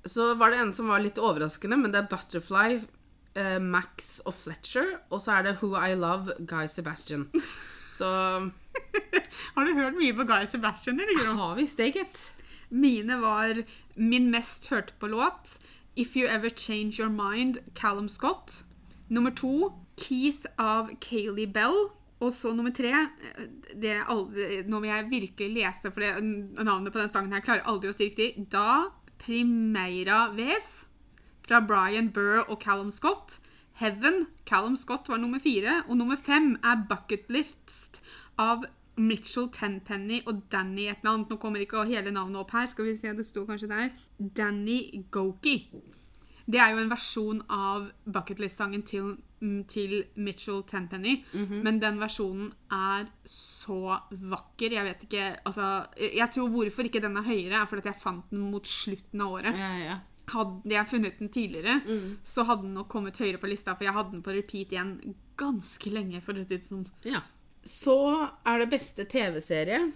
[0.04, 2.84] Så var det en som var litt overraskende, men det er 'Butterfly',
[3.36, 5.00] uh, Max og Fletcher.
[5.10, 7.28] Og så er det 'Who I Love', Guy Sebastian.
[8.00, 8.50] Så
[9.54, 11.00] Har du hørt mye på Guy Sebastian?
[11.00, 12.32] eller Jeg har vi steget.
[12.70, 13.62] Mine var
[13.96, 15.58] min mest hørte på låt.
[15.96, 18.62] If You Ever Change Your Mind, Callum Scott.
[19.08, 21.90] Nummer to, Keith av Kayleigh Bell.
[22.20, 23.44] Og så nummer tre eh,
[23.80, 26.12] det aldri, Nå vil jeg virkelig lese, for det,
[26.60, 28.48] navnet på den sangen her klarer aldri å si riktig.
[28.52, 30.86] Da Primeira Ves
[31.46, 33.38] fra Brian Burr og Callum Scott.
[33.80, 35.82] Heaven, Callum Scott var nummer fire.
[35.88, 38.02] Og nummer fem er Bucket List
[38.38, 38.66] av
[39.00, 41.32] Mitchell Tenpenny og Danny et eller annet.
[41.32, 42.68] Nå kommer ikke hele navnet opp her.
[42.68, 43.90] Skal vi se, det sto kanskje der.
[44.18, 45.56] Danny Goki.
[46.50, 49.14] Det er jo en versjon av Bucket List-sangen til,
[49.68, 51.16] til Mitchell Tenpenny.
[51.64, 54.74] Men den versjonen er så vakker.
[54.76, 58.30] Jeg vet ikke Altså, jeg tror hvorfor ikke den er høyere, er fordi jeg fant
[58.30, 59.56] den mot slutten av året.
[59.56, 59.98] Ja, ja.
[60.30, 61.80] Hadde jeg funnet den tidligere,
[62.22, 64.92] så hadde den nok kommet høyere på lista, for jeg hadde den på repeat igjen
[65.40, 66.20] ganske lenge.
[66.22, 66.86] for å si det sånn.
[67.02, 67.22] Ja.
[67.66, 67.96] Så
[68.46, 69.92] er det beste TV-serie.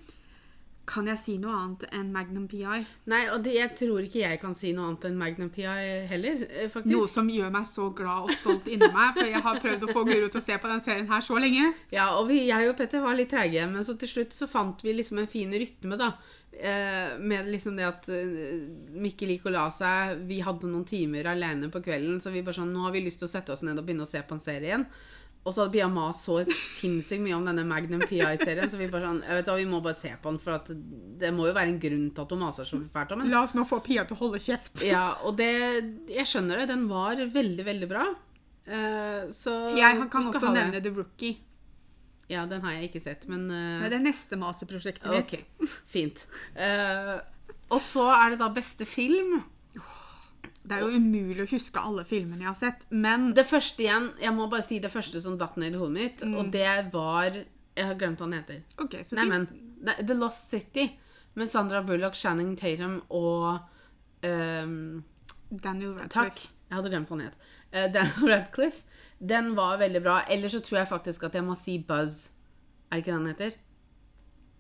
[0.85, 2.83] Kan jeg si noe annet enn Magnum PI?
[3.09, 5.67] Nei, og det, jeg tror ikke jeg kan si noe annet enn Magnum PI
[6.11, 6.93] heller, eh, faktisk.
[6.93, 9.95] Noe som gjør meg så glad og stolt inni meg, for jeg har prøvd å
[9.97, 11.71] få Guro til å se på den serien her så lenge.
[11.95, 14.85] Ja, og vi, jeg og Petter var litt treige, men så til slutt så fant
[14.85, 16.13] vi liksom en fin rytme, da.
[16.55, 18.61] Eh, med liksom det at eh,
[19.01, 22.61] Mikkel gikk og la seg, vi hadde noen timer alene på kvelden, så vi bare
[22.61, 24.37] sånn, nå har vi lyst til å sette oss ned og begynne å se på
[24.37, 24.87] en serie igjen.
[25.45, 29.11] Og så hadde Pia mas så sinnssykt mye om denne Magnum PI-serien, så vi bare
[29.11, 30.71] sånn, jeg vet hva, vi må bare se på den, for at
[31.21, 33.33] det må jo være en grunn til at hun maser så fælt om den.
[33.33, 34.81] La oss nå få Pia til å holde kjeft.
[34.89, 35.51] Ja, og det
[36.09, 36.71] Jeg skjønner det.
[36.73, 38.07] Den var veldig, veldig bra.
[38.65, 40.63] Uh, så Jeg kan også ha det.
[40.63, 41.37] nevne The Rookie.
[42.33, 45.35] Ja, den har jeg ikke sett, men eh, Det er neste maseprosjektet mitt.
[45.61, 46.25] Ok, fint.
[46.57, 47.19] Uh,
[47.69, 49.43] og så er det da beste film.
[50.65, 54.11] Det er jo umulig å huske alle filmene jeg har sett, men Det første igjen,
[54.23, 57.37] jeg må bare si det første som datt ned i hodet mitt, og det var
[57.37, 58.61] Jeg har glemt hva den heter.
[58.81, 59.49] OK, så Nei, men
[59.85, 60.87] The Lost City
[61.35, 63.59] med Sandra Bullock, Shannon Tatum og
[64.23, 65.03] um,
[65.51, 66.15] Daniel Radcliffe.
[66.15, 66.45] Takk.
[66.69, 67.49] Jeg hadde glemt hva den het.
[67.75, 69.01] Uh, Daniel Radcliffe.
[69.19, 70.21] Den var veldig bra.
[70.31, 72.29] Eller så tror jeg faktisk at jeg må si Buzz.
[72.91, 73.59] Er det ikke den heter?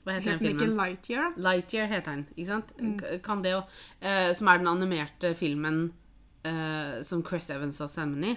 [0.05, 0.77] Hva heter Het den filmen?
[0.77, 1.33] Lightyear?
[1.37, 2.73] Lightyear heter den, ikke sant?
[2.79, 3.21] Mm.
[3.25, 3.63] Kan det jo.
[4.01, 5.93] Eh, som er den animerte filmen
[6.45, 8.35] eh, som Chris Evans har stemmen i.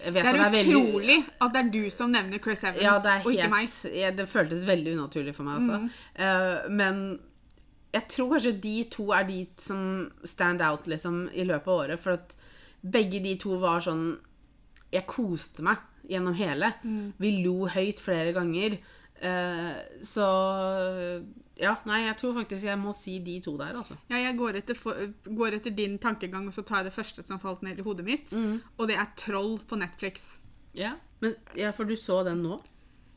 [0.00, 2.98] Vet Det er at veldig- utrolig at det er du som nevner Chris Evans, Ja,
[2.98, 3.68] det er og ikke meg.
[3.94, 5.90] ja, Det føltes veldig unaturlig for meg også.
[6.16, 7.20] Eh, men
[7.92, 11.98] jeg tror kanskje de to er de som stand out liksom, i løpet av året.
[11.98, 12.34] For at
[12.82, 14.18] begge de to var sånn
[14.92, 15.76] Jeg koste meg
[16.08, 16.72] gjennom hele.
[17.20, 18.78] Vi lo høyt flere ganger.
[19.20, 20.24] Eh, så
[21.60, 23.98] Ja, nei, jeg tror faktisk jeg må si de to der, altså.
[24.08, 24.96] Ja, jeg går etter, for,
[25.28, 28.06] går etter din tankegang, og så tar jeg det første som falt ned i hodet
[28.06, 28.32] mitt.
[28.32, 28.62] Mm.
[28.78, 30.38] Og det er Troll på Netflix.
[30.72, 32.62] Ja, men, ja, For du så den nå?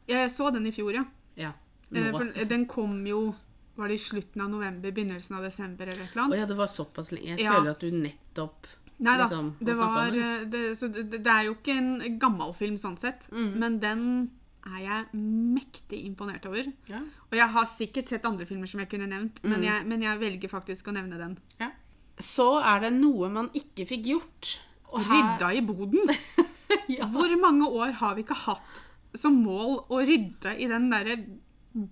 [0.10, 1.06] Jeg så den i fjor, ja.
[1.40, 1.54] Ja.
[1.94, 2.18] Eh, Nå.
[2.18, 3.36] For den kom jo
[3.76, 6.40] Var det i slutten av november, begynnelsen av desember eller et eller Å annet?
[6.44, 7.38] ja, det var såpass lenge.
[7.38, 7.54] Jeg Ja.
[7.56, 8.68] føler at du nettopp
[9.00, 9.24] Nei da.
[9.24, 10.22] liksom, det, var, den.
[10.22, 10.62] eh, det,
[10.94, 13.56] det, det er jo ikke en gammel film sånn sett, Mm.
[13.58, 14.32] men den
[14.66, 16.70] er jeg mektig imponert over.
[16.88, 17.00] Ja.
[17.32, 19.50] Og jeg har sikkert sett andre filmer som jeg kunne nevnt, Mm.
[19.52, 21.38] men, jeg, men jeg velger faktisk å nevne den.
[21.60, 21.72] Ja.
[22.20, 24.54] Så er det noe man ikke fikk gjort.
[24.94, 26.10] Og her- Rydda i boden!
[26.90, 27.06] Ja.
[27.08, 28.80] Hvor mange år har vi ikke hatt
[29.16, 31.16] som mål å rydde i den derre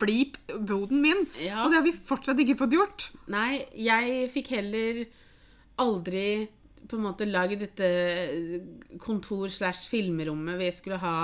[0.02, 1.22] bleep-boden min?
[1.40, 1.64] Ja.
[1.64, 3.06] Og det har vi fortsatt ikke fått gjort.
[3.32, 5.04] Nei, jeg fikk heller
[5.82, 6.26] aldri
[6.90, 7.90] på en måte lagd dette
[9.02, 11.16] kontor slash filmrommet vi skulle ha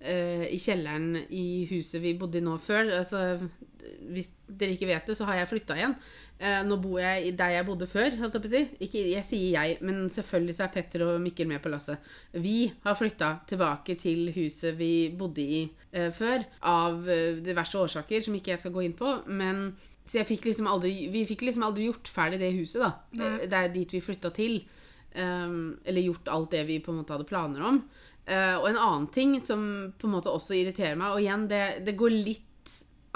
[0.00, 2.92] eh, i kjelleren i huset vi bodde i nå før.
[3.00, 3.48] Altså,
[4.12, 5.96] hvis dere ikke vet det, så har jeg flytta igjen.
[6.36, 8.60] Uh, nå bor jeg der jeg bodde før, holdt jeg på å si.
[8.84, 12.10] Ikke, jeg sier jeg, men selvfølgelig så er Petter og Mikkel med på lasset.
[12.34, 15.62] Vi har flytta tilbake til huset vi bodde i
[15.96, 17.08] uh, før, av
[17.46, 19.14] diverse årsaker som ikke jeg skal gå inn på.
[19.32, 19.70] Men
[20.06, 22.92] så jeg fikk liksom aldri, vi fikk liksom aldri gjort ferdig det huset, da.
[23.18, 23.30] Nei.
[23.50, 24.60] Det er dit vi flytta til.
[25.16, 27.80] Um, eller gjort alt det vi på en måte hadde planer om.
[28.26, 29.62] Eh, og en annen ting som
[29.94, 32.42] på en måte også irriterer meg, og igjen, det, det går litt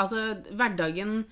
[0.00, 0.20] Altså,
[0.56, 1.24] hverdagen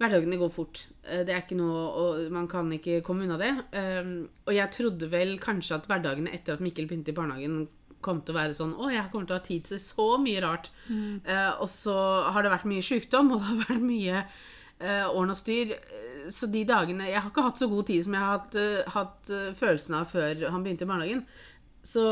[0.00, 0.80] Hverdagene går fort.
[1.04, 3.52] Uh, Det er ikke noe og Man kan ikke komme unna det.
[3.74, 7.66] Uh, og jeg trodde vel kanskje at hverdagene etter at Mikkel begynte i barnehagen,
[8.00, 10.40] kom til å være sånn Å, jeg kommer til å ha tid til så mye
[10.40, 10.70] rart.
[10.88, 11.96] Eh, og så
[12.32, 15.74] har det vært mye sykdom, og det har vært mye uh, ordn og styr.
[16.32, 18.56] Så de dagene Jeg har ikke hatt så god tid som jeg har hatt,
[18.94, 21.26] hatt følelsen av før han begynte i barnehagen.
[21.82, 22.04] Så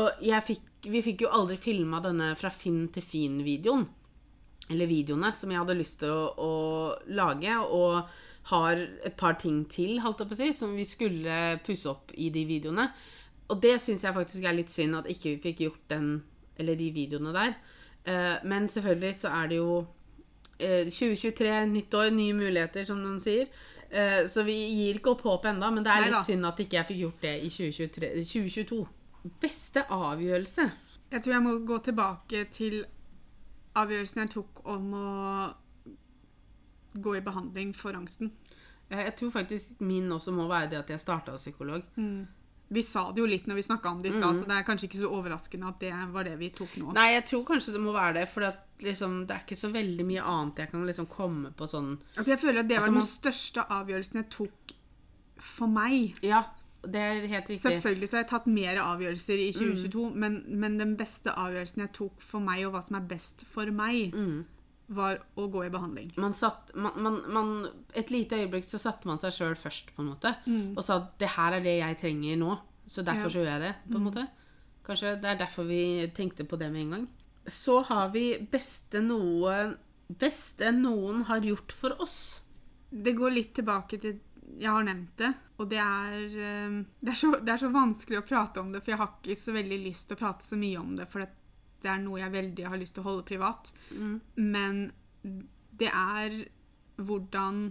[0.45, 3.85] fikk, vi fikk jo aldri filma denne fra Finn til fin-videoen.
[4.69, 6.53] Eller videoene som jeg hadde lyst til å, å
[7.13, 7.55] lage.
[7.69, 8.01] Og
[8.49, 12.13] har et par ting til, holdt jeg på å si, som vi skulle pusse opp
[12.17, 12.87] i de videoene.
[13.49, 16.11] Og det syns jeg faktisk er litt synd at ikke vi fikk gjort den,
[16.59, 17.55] eller de videoene der.
[18.05, 19.73] Eh, men selvfølgelig så er det jo
[20.57, 23.49] eh, 2023, nytt år, nye muligheter, som noen sier.
[23.89, 26.17] Eh, så vi gir ikke opp håpet ennå, men det er Neida.
[26.17, 28.81] litt synd at ikke jeg fikk gjort det i 2023, 2022.
[29.41, 30.71] Beste avgjørelse?
[31.11, 32.85] Jeg tror jeg må gå tilbake til
[33.75, 35.09] avgjørelsen jeg tok om å
[36.99, 38.31] gå i behandling for angsten.
[38.89, 41.83] Jeg tror faktisk min også må være det at jeg starta hos psykolog.
[42.69, 44.65] Vi sa det jo litt når vi snakka om det i stad, så det er
[44.67, 46.91] kanskje ikke så overraskende at det var det vi tok nå.
[46.93, 48.45] Nei, jeg tror kanskje det må være det, for
[48.85, 52.27] liksom, det er ikke så veldig mye annet jeg kan liksom komme på sånn Altså,
[52.35, 54.75] jeg føler at det var Altså, man- den største avgjørelsen jeg tok
[55.39, 56.19] for meg.
[56.21, 56.43] Ja,
[56.91, 57.59] det er helt riktig.
[57.63, 59.75] Selvfølgelig så har jeg tatt mer avgjørelser i Mm.
[59.75, 63.45] 2022, men, men den beste avgjørelsen jeg tok for meg, og hva som er best
[63.45, 64.45] for meg, Mm.
[64.89, 66.11] var å gå i behandling.
[66.17, 70.09] Man satt, man, man, et lite øyeblikk så satte man seg sjøl først, på en
[70.15, 70.35] måte.
[70.75, 73.29] Og sa at det her er det jeg trenger nå, så derfor Ja.
[73.29, 73.75] så gjør jeg det.
[73.91, 74.27] på en måte.
[74.83, 77.07] Kanskje det er derfor vi tenkte på det med en gang.
[77.45, 79.75] Så har vi beste noe
[80.09, 82.41] Beste noen har gjort for oss.
[82.91, 84.15] Det går litt tilbake til
[84.59, 88.21] Jeg har nevnt det, og det er, eh, det er, så, det er så vanskelig
[88.21, 90.59] å prate om det, for jeg har ikke så veldig lyst til å prate så
[90.59, 91.29] mye om det, for det,
[91.87, 93.71] er noe jeg veldig har lyst til å holde privat.
[94.35, 94.81] Men
[95.79, 96.41] det er
[96.99, 97.69] hvordan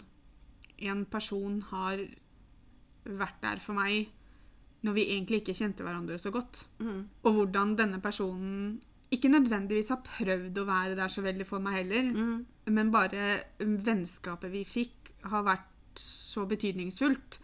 [0.88, 2.00] en person har
[3.04, 4.08] vært der for meg
[4.86, 6.62] når vi egentlig ikke kjente hverandre så godt.
[7.26, 8.78] Og hvordan denne personen
[9.12, 12.10] ikke nødvendigvis har prøvd å være der så veldig for meg heller,
[12.68, 15.66] men bare vennskapet vi fikk, har vært
[15.98, 17.40] så betydningsfullt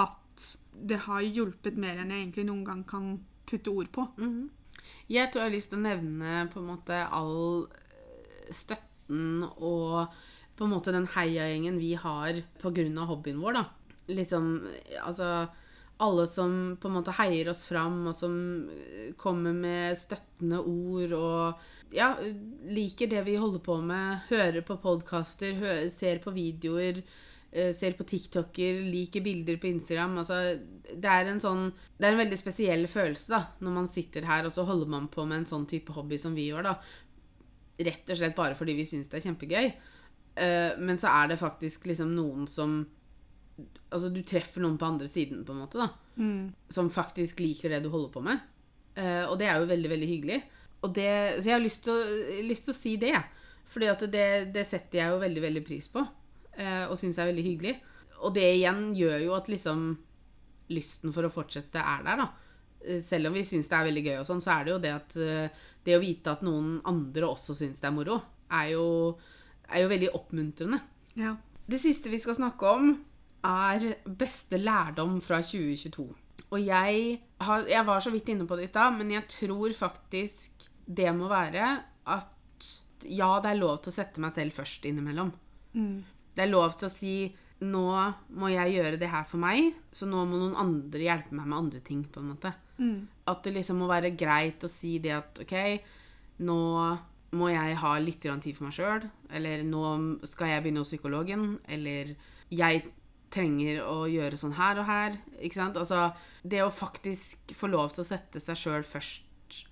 [0.00, 4.08] at det har hjulpet mer enn jeg egentlig noen gang kan putte ord på.
[5.08, 10.08] Jeg tror jeg har lyst til å nevne på en måte all eh, støtten og
[10.56, 13.64] på en måte den heiagjengen vi har av hobbyen vår, da.
[14.06, 14.48] Liksom,
[15.02, 15.48] altså
[16.04, 18.34] alle som på en måte heier oss fram, og som
[18.70, 22.14] eh, kommer med støttende ord og ja,
[22.66, 27.02] liker det vi holder på med, hører på podkaster, ser på videoer,
[27.76, 30.16] ser på TikToker, liker bilder på Instagram.
[30.22, 30.38] Altså,
[30.90, 34.48] det er en sånn Det er en veldig spesiell følelse, da, når man sitter her,
[34.48, 36.74] og så holder man på med en sånn type hobby som vi gjør, da.
[37.86, 39.70] Rett og slett bare fordi vi syns det er kjempegøy.
[40.34, 42.82] Eh, men så er det faktisk liksom noen som
[43.94, 45.92] Altså, du treffer noen på andre siden, på en måte, da.
[46.18, 46.48] Mm.
[46.74, 48.40] Som faktisk liker det du holder på med.
[48.98, 50.38] Eh, og det er jo veldig, veldig hyggelig.
[50.82, 53.12] Og det, så jeg har lyst til, å, lyst til å si det.
[53.70, 56.02] Fordi at det, det setter jeg jo veldig, veldig pris på.
[56.56, 57.74] Eh, og syns er veldig hyggelig.
[58.24, 59.86] Og det igjen gjør jo at liksom
[60.74, 62.28] lysten for å fortsette er der, da.
[62.84, 64.82] Eh, Selv om vi syns det er veldig gøy, og sånn, så er det jo
[64.84, 68.20] det at eh, det å vite at noen andre også syns det er moro,
[68.54, 68.86] er jo,
[69.68, 70.80] er jo veldig oppmuntrende.
[71.20, 71.34] Ja.
[71.66, 72.94] Det siste vi skal snakke om,
[73.44, 76.06] er beste lærdom fra 2022.
[76.54, 79.74] Og jeg, har, jeg var så vidt inne på det i stad, men jeg tror
[79.76, 81.66] faktisk det må være
[82.12, 82.30] at
[83.04, 85.32] ja, det er lov til å sette meg selv først innimellom.
[85.74, 86.04] Mm.
[86.34, 87.14] Det er lov til å si
[87.64, 87.86] nå
[88.36, 91.58] må jeg gjøre det her for meg, så nå må noen andre hjelpe meg med
[91.58, 92.04] andre ting.
[92.04, 92.52] på en måte.
[92.78, 93.06] Mm.
[93.30, 95.54] At det liksom må være greit å si det at OK,
[96.44, 96.58] nå
[97.34, 99.08] må jeg ha litt tid for meg sjøl.
[99.30, 99.84] Eller nå
[100.28, 101.58] skal jeg begynne hos psykologen.
[101.66, 102.14] Eller
[102.50, 102.84] jeg
[103.34, 105.18] trenger å gjøre sånn her og her.
[105.40, 105.78] Ikke sant?
[105.80, 109.22] Altså, det å faktisk få lov til å sette seg sjøl først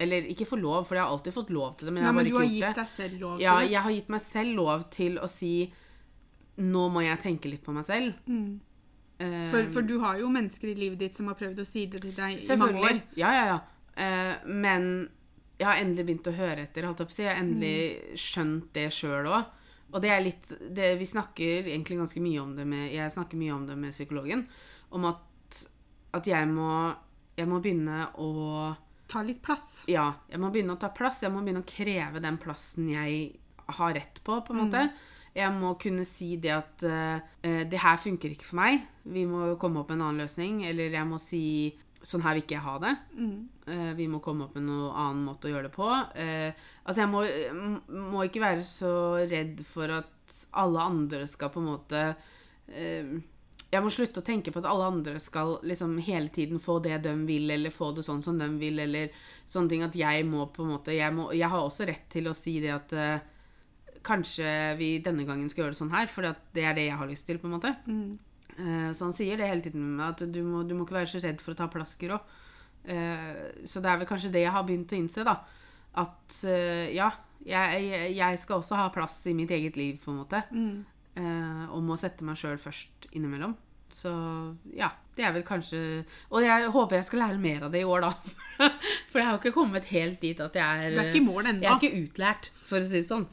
[0.03, 2.27] Eller ikke få lov, for jeg har alltid fått lov til det, men Nei, men
[2.29, 2.75] du har gjort gitt det.
[2.77, 3.47] deg selv lov til det.
[3.47, 5.55] Ja, jeg har gitt meg selv lov til å si
[6.57, 8.13] Nå må jeg tenke litt på meg selv.
[8.27, 8.61] Mm.
[9.23, 11.87] Eh, For, for du har jo mennesker i livet ditt som har prøvd å si
[11.87, 13.01] det til deg i mange år.
[13.17, 13.59] Ja, ja, ja.
[13.93, 15.09] Uh, men
[15.59, 16.83] jeg har endelig begynt å høre etter.
[16.83, 17.77] Jeg har endelig
[18.13, 18.17] Mm.
[18.19, 19.45] skjønt det sjøl òg.
[19.93, 23.37] Og det er litt det, Vi snakker egentlig ganske mye om det med Jeg snakker
[23.37, 24.47] mye om det med psykologen.
[24.91, 25.67] Om at,
[26.15, 26.97] at jeg må
[27.37, 28.77] Jeg må begynne å
[29.09, 29.85] Ta litt plass.
[29.89, 31.21] Ja, jeg må begynne å ta plass.
[31.23, 33.39] Jeg må begynne å kreve den plassen jeg
[33.69, 34.87] har rett på, på en måte.
[35.33, 38.83] Jeg må kunne si det at eh, det her funker ikke for meg.
[39.09, 40.61] Vi må komme opp med en annen løsning.
[40.69, 41.45] Eller jeg må si
[42.07, 42.93] sånn her vil ikke jeg ha det.
[43.15, 43.35] Mm.
[43.69, 45.89] Uh, vi må komme opp med noen annen måte å gjøre det på.
[45.89, 46.51] Uh,
[46.83, 47.23] altså, jeg må,
[48.13, 48.95] må ikke være så
[49.31, 52.03] redd for at alle andre skal på en måte
[52.73, 57.03] Jeg må slutte å tenke på at alle andre skal liksom hele tiden få det
[57.05, 59.13] de vil, eller få det sånn som de vil, eller
[59.51, 59.85] sånne ting.
[59.85, 62.59] At jeg må på en måte Jeg, må, jeg har også rett til å si
[62.65, 63.27] det at eh,
[64.05, 66.23] kanskje vi denne gangen skal gjøre det sånn her, for
[66.55, 67.75] det er det jeg har lyst til, på en måte.
[67.87, 68.19] Mm.
[68.59, 71.23] Eh, Så han sier det hele tiden, at du må, du må ikke være så
[71.25, 72.21] redd for å ta plasker òg.
[72.85, 75.39] Eh, Så det er vel kanskje det jeg har begynt å innse, da.
[76.03, 77.11] At eh, ja,
[77.45, 80.43] jeg, jeg- skal også ha plass i mitt eget liv, på en måte.
[80.53, 80.85] Mm.
[81.73, 83.53] Og må sette meg sjøl først innimellom.
[83.93, 84.09] Så
[84.73, 87.85] ja, det er vel kanskje Og jeg håper jeg skal lære mer av det i
[87.85, 88.13] år, da.
[89.13, 91.27] For jeg har jo ikke kommet helt dit at jeg er Du er ikke i
[91.27, 91.61] mål ennå.
[91.61, 93.27] Jeg er ikke utlært, for å si det sånn.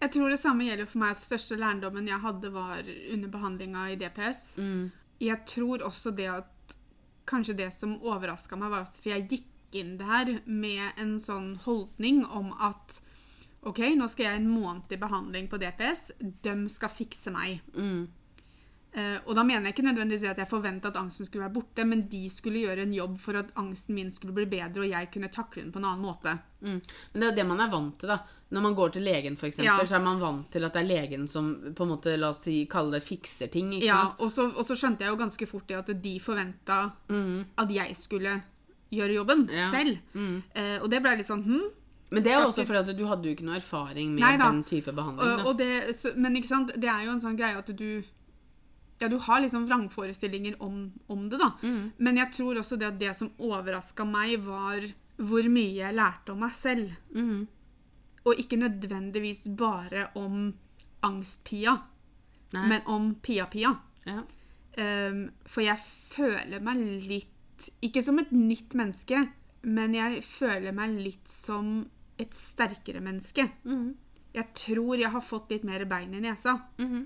[0.00, 1.16] Jeg tror det samme gjelder for meg.
[1.16, 2.80] at Største lærdommen jeg hadde, var
[3.12, 4.42] under behandlinga i DPS.
[4.56, 4.90] Mm.
[5.20, 6.76] Jeg tror også det at
[7.28, 11.18] kanskje det som overraska meg, var at for jeg gikk inn det her med en
[11.22, 12.98] sånn holdning om at
[13.68, 16.10] OK, nå skal jeg en måned i behandling på DPS.
[16.18, 17.60] De skal fikse meg.
[17.76, 18.08] Mm.
[18.92, 21.84] Eh, og da mener jeg ikke nødvendigvis at jeg forventa at angsten skulle være borte,
[21.86, 25.10] men de skulle gjøre en jobb for at angsten min skulle bli bedre, og jeg
[25.14, 26.34] kunne takle den på en annen måte.
[26.60, 26.80] Mm.
[26.80, 28.18] Men det er jo det man er vant til, da.
[28.50, 29.78] Når man går til legen, eksempel, Ja.
[29.86, 32.42] så er man vant til at det er legen som på en måte, la oss
[32.42, 33.72] si, kalle det fikser ting.
[33.74, 36.90] ikke Ja, og så, og så skjønte jeg jo ganske fort det at de forventa
[37.08, 37.44] mm.
[37.62, 38.42] at jeg skulle
[38.90, 39.70] gjøre jobben Ja.
[39.70, 39.98] selv.
[40.14, 40.42] Mm.
[40.56, 41.68] Uh, og det ble litt sånn hm?
[42.10, 44.64] Men det er også fordi at du hadde jo ikke noe erfaring med Nei den
[44.66, 45.44] type behandling.
[45.44, 48.02] Og, og det, så, men det er jo en sånn greie at du
[49.00, 51.52] Ja, du har liksom vrangforestillinger om, om det, da.
[51.62, 51.92] Mm.
[51.96, 54.84] Men jeg tror også det at det som overraska meg, var
[55.20, 56.92] hvor mye jeg lærte om meg selv.
[57.16, 57.46] Mm.
[58.28, 60.52] Og ikke nødvendigvis bare om
[61.06, 61.78] angst-Pia,
[62.52, 63.74] men om Pia-Pia.
[64.06, 64.20] ja.
[64.78, 69.18] Um, for jeg føler meg litt Ikke som et nytt menneske,
[69.66, 71.82] men jeg føler meg litt som
[72.22, 73.48] et sterkere menneske.
[73.66, 73.96] Mm.
[74.32, 76.54] Jeg tror jeg har fått litt mer bein i nesa.
[76.78, 77.02] Mhm.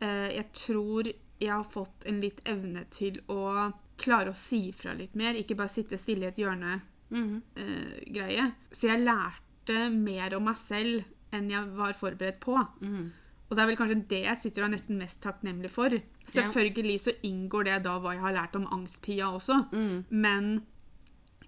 [0.00, 1.04] Eh, jeg tror
[1.40, 5.56] jeg har fått en litt evne til å klare å si fra litt mer, ikke
[5.56, 7.42] bare sitte stille i et hjørne Mhm.
[7.56, 8.50] eh.
[8.72, 12.56] Så jeg lærte mer om meg selv enn jeg var forberedt på.
[12.80, 13.10] Mm.
[13.50, 15.90] Og det er vel kanskje det jeg sitter og er nesten mest takknemlig for.
[16.26, 19.70] Selvfølgelig så inngår det da hva jeg har lært om angstpia også.
[19.72, 20.04] mm.
[20.10, 20.62] Men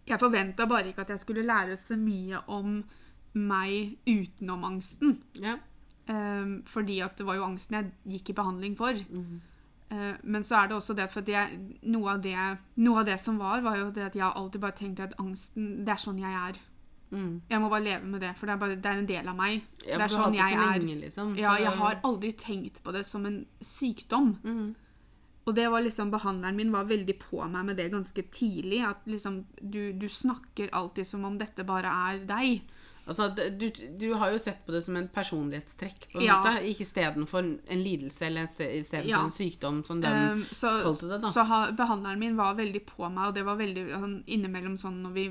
[0.06, 2.84] jeg forventa bare ikke at jeg skulle lære så mye om
[3.34, 5.22] meg utenom angsten.
[5.34, 5.56] Ja.
[6.10, 8.96] Um, fordi at det var jo angsten jeg gikk i behandling for.
[9.06, 9.38] Mm.
[9.92, 12.34] Uh, men så er det også det for jeg, noe, av det,
[12.82, 15.72] noe av det som var, var jo det at jeg alltid bare tenkte at angsten,
[15.86, 16.60] det er sånn jeg er.
[17.12, 17.42] Mm.
[17.50, 19.36] Jeg må bare leve med det, for det er, bare, det er en del av
[19.36, 19.66] meg.
[19.84, 20.78] Ja, det er sånn jeg så er.
[20.80, 21.34] lenge, liksom.
[21.38, 24.32] Ja, jeg har aldri tenkt på det som en sykdom.
[24.42, 24.70] Mm.
[25.42, 28.80] Og det var liksom, behandleren min var veldig på meg med det ganske tidlig.
[28.88, 32.62] At liksom, du, du snakker alltid som om dette bare er deg.
[33.06, 36.36] Altså, du, du har jo sett på det som en personlighetstrekk, på en Ja.
[36.44, 36.62] måte.
[36.84, 39.24] Istedenfor en lidelse eller istedenfor Ja.
[39.24, 41.32] en sykdom som den Um, så kalte det, da.
[41.32, 45.02] så ha, behandleren min var veldig på meg, og det var veldig sånn, innimellom sånn
[45.02, 45.26] når vi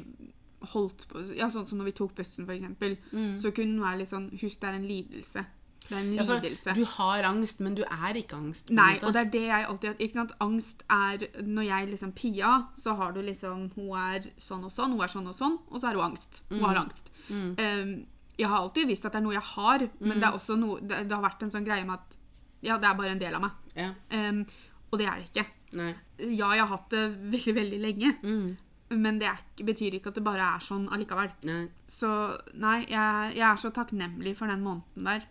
[0.73, 2.97] holdt på Ja, sånn som når vi tok bussen, for eksempel.
[3.41, 5.45] Så kunne den være litt sånn Husk, det er en lidelse.
[5.91, 6.19] Det er en Mm.
[6.21, 6.73] Ja, lidelse.
[6.77, 8.69] Du har angst, men du er ikke angst.
[8.71, 10.31] Nei, og det er det jeg alltid ikke sant?
[10.39, 14.91] Angst er Når jeg liksom Pia, så har du liksom Hun er sånn og sånn,
[14.95, 16.43] hun er sånn og sånn, og så er hun angst.
[16.49, 16.65] Hun Mm.
[16.65, 17.11] har angst.
[17.29, 18.05] Um,
[18.39, 20.19] jeg har alltid visst at det er noe jeg har, men Mm.
[20.21, 22.17] det er også noe det, det har vært en sånn greie med at
[22.63, 23.51] Ja, det er bare en del av meg.
[23.75, 23.91] Ja.
[24.11, 24.45] Um,
[24.93, 25.45] og det er det ikke.
[25.73, 25.95] Nei.
[26.19, 28.57] Ja, jeg har hatt det veldig, veldig lenge, Mm.
[28.91, 31.31] men det er, betyr ikke at det bare er sånn allikevel.
[31.43, 31.67] Nei.
[31.87, 35.21] Så nei, jeg, jeg er så takknemlig for den måneden der.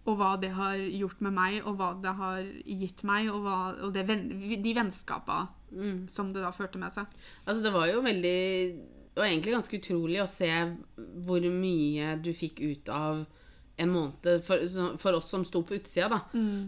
[0.00, 0.10] Mm.
[0.10, 3.56] Og hva det har gjort med meg, og hva det har gitt meg, og, hva,
[3.84, 4.06] og det,
[4.64, 6.08] de vennskapa Mm.
[6.10, 7.06] som det da førte med seg.
[7.46, 8.80] Altså, det var jo veldig
[9.16, 10.48] Og egentlig ganske utrolig å se
[11.26, 13.24] hvor mye du fikk ut av
[13.78, 14.42] en måned.
[14.42, 14.64] For,
[14.98, 16.20] for oss som sto på utsida, da,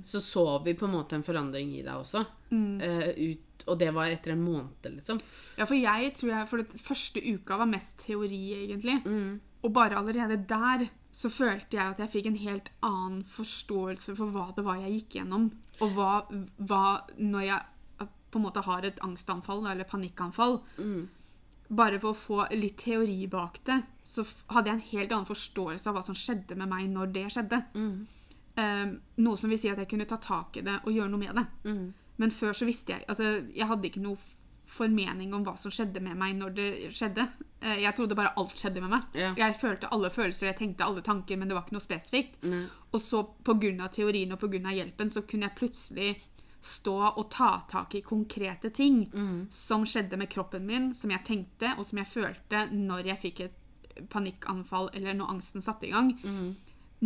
[0.05, 2.25] så så vi på en måte en forandring i deg også.
[2.53, 5.21] Eh, ut, og det var etter en måned, liksom.
[5.59, 9.01] Ja, for jeg tror jeg For det første uka var mest teori, egentlig.
[9.07, 9.41] Mm.
[9.63, 14.33] Og bare allerede der så følte jeg at jeg fikk en helt annen forståelse for
[14.33, 15.51] hva det var jeg gikk gjennom.
[15.85, 16.13] Og hva,
[16.57, 16.85] hva
[17.19, 17.59] når jeg
[18.01, 20.63] eh, på en måte har et angstanfall eller panikkanfall.
[20.81, 21.03] Mm.
[21.73, 25.89] Bare for å få litt teori bak det, så hadde jeg en helt annen forståelse
[25.89, 27.61] av hva som skjedde med meg når det skjedde.
[27.77, 27.95] Mm.
[28.53, 28.91] Um,
[29.25, 31.39] noe som vil si at jeg kunne ta tak i det og gjøre noe med
[31.39, 31.47] det.
[31.69, 31.87] Mm.
[32.21, 34.21] Men før så visste jeg Altså, jeg hadde ikke noe
[34.73, 37.29] formening om hva som skjedde med meg når det skjedde.
[37.61, 39.03] Eh, Jeg trodde bare alt skjedde med meg.
[39.15, 39.35] Ja.
[39.37, 42.39] Jeg følte alle følelser, jeg tenkte alle tanker, men det var ikke noe spesifikt.
[42.43, 42.67] Mm.
[42.93, 43.89] Og så pga.
[43.93, 44.73] teorien og pga.
[44.73, 46.17] hjelpen så kunne jeg plutselig
[46.63, 49.49] stå og ta tak i konkrete ting Mm.
[49.51, 53.41] som skjedde med kroppen min, som jeg tenkte, og som jeg følte når jeg fikk
[53.41, 56.13] et panikkanfall eller når angsten satte i gang.
[56.25, 56.57] Mm.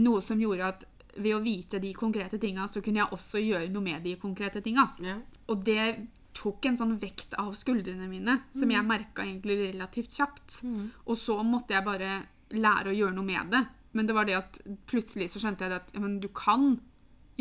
[0.04, 0.84] Noe som gjorde at
[1.16, 4.60] ved å vite de konkrete tinga, så kunne jeg også gjøre noe med de konkrete
[4.62, 4.90] tinga.
[5.00, 5.16] Ja.
[5.48, 10.60] Og det tok en sånn vekt av skuldrene mine, som jeg merka egentlig relativt kjapt.
[10.66, 10.90] Mm.
[11.06, 12.10] Og så måtte jeg bare
[12.54, 13.62] lære å gjøre noe med det.
[13.96, 14.60] Men det var det at
[14.90, 16.74] plutselig så skjønte jeg at ja, men du kan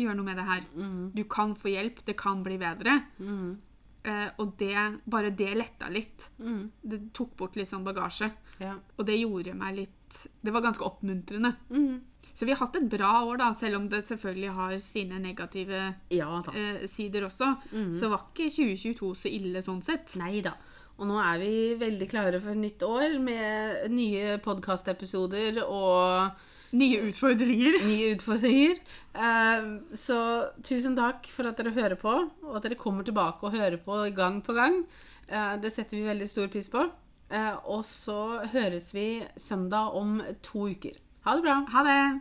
[0.00, 0.66] gjøre noe med det her.
[0.76, 1.00] Mm.
[1.16, 2.98] Du kan få hjelp, det kan bli bedre.
[3.20, 3.56] Mm.
[4.06, 4.76] Uh, og det,
[5.10, 6.30] bare det letta litt.
[6.38, 6.62] Mm.
[6.80, 8.30] Det tok bort litt sånn bagasje.
[8.62, 8.76] Ja.
[8.96, 9.94] Og det gjorde meg litt
[10.40, 11.50] Det var ganske oppmuntrende.
[11.68, 11.96] Mm.
[12.36, 15.78] Så vi har hatt et bra år, da, selv om det selvfølgelig har sine negative
[16.12, 17.54] ja eh, sider også.
[17.96, 20.12] Så var ikke 2022 så ille sånn sett.
[20.20, 20.52] Nei da.
[20.98, 26.42] Og nå er vi veldig klare for et nytt år med nye podkastepisoder og
[26.76, 27.76] Nye utfordringer.
[27.88, 28.76] nye utfordringer.
[29.14, 29.66] Eh,
[29.96, 30.18] Så
[30.66, 32.12] tusen takk for at dere hører på,
[32.44, 34.82] og at dere kommer tilbake og hører på gang på gang.
[35.28, 36.84] Eh, Det setter vi veldig stor pris på.
[37.30, 38.18] Eh, Og så
[38.52, 40.98] høres vi søndag om to uker.
[41.26, 41.54] Ha det bra.
[41.72, 42.20] Ha det!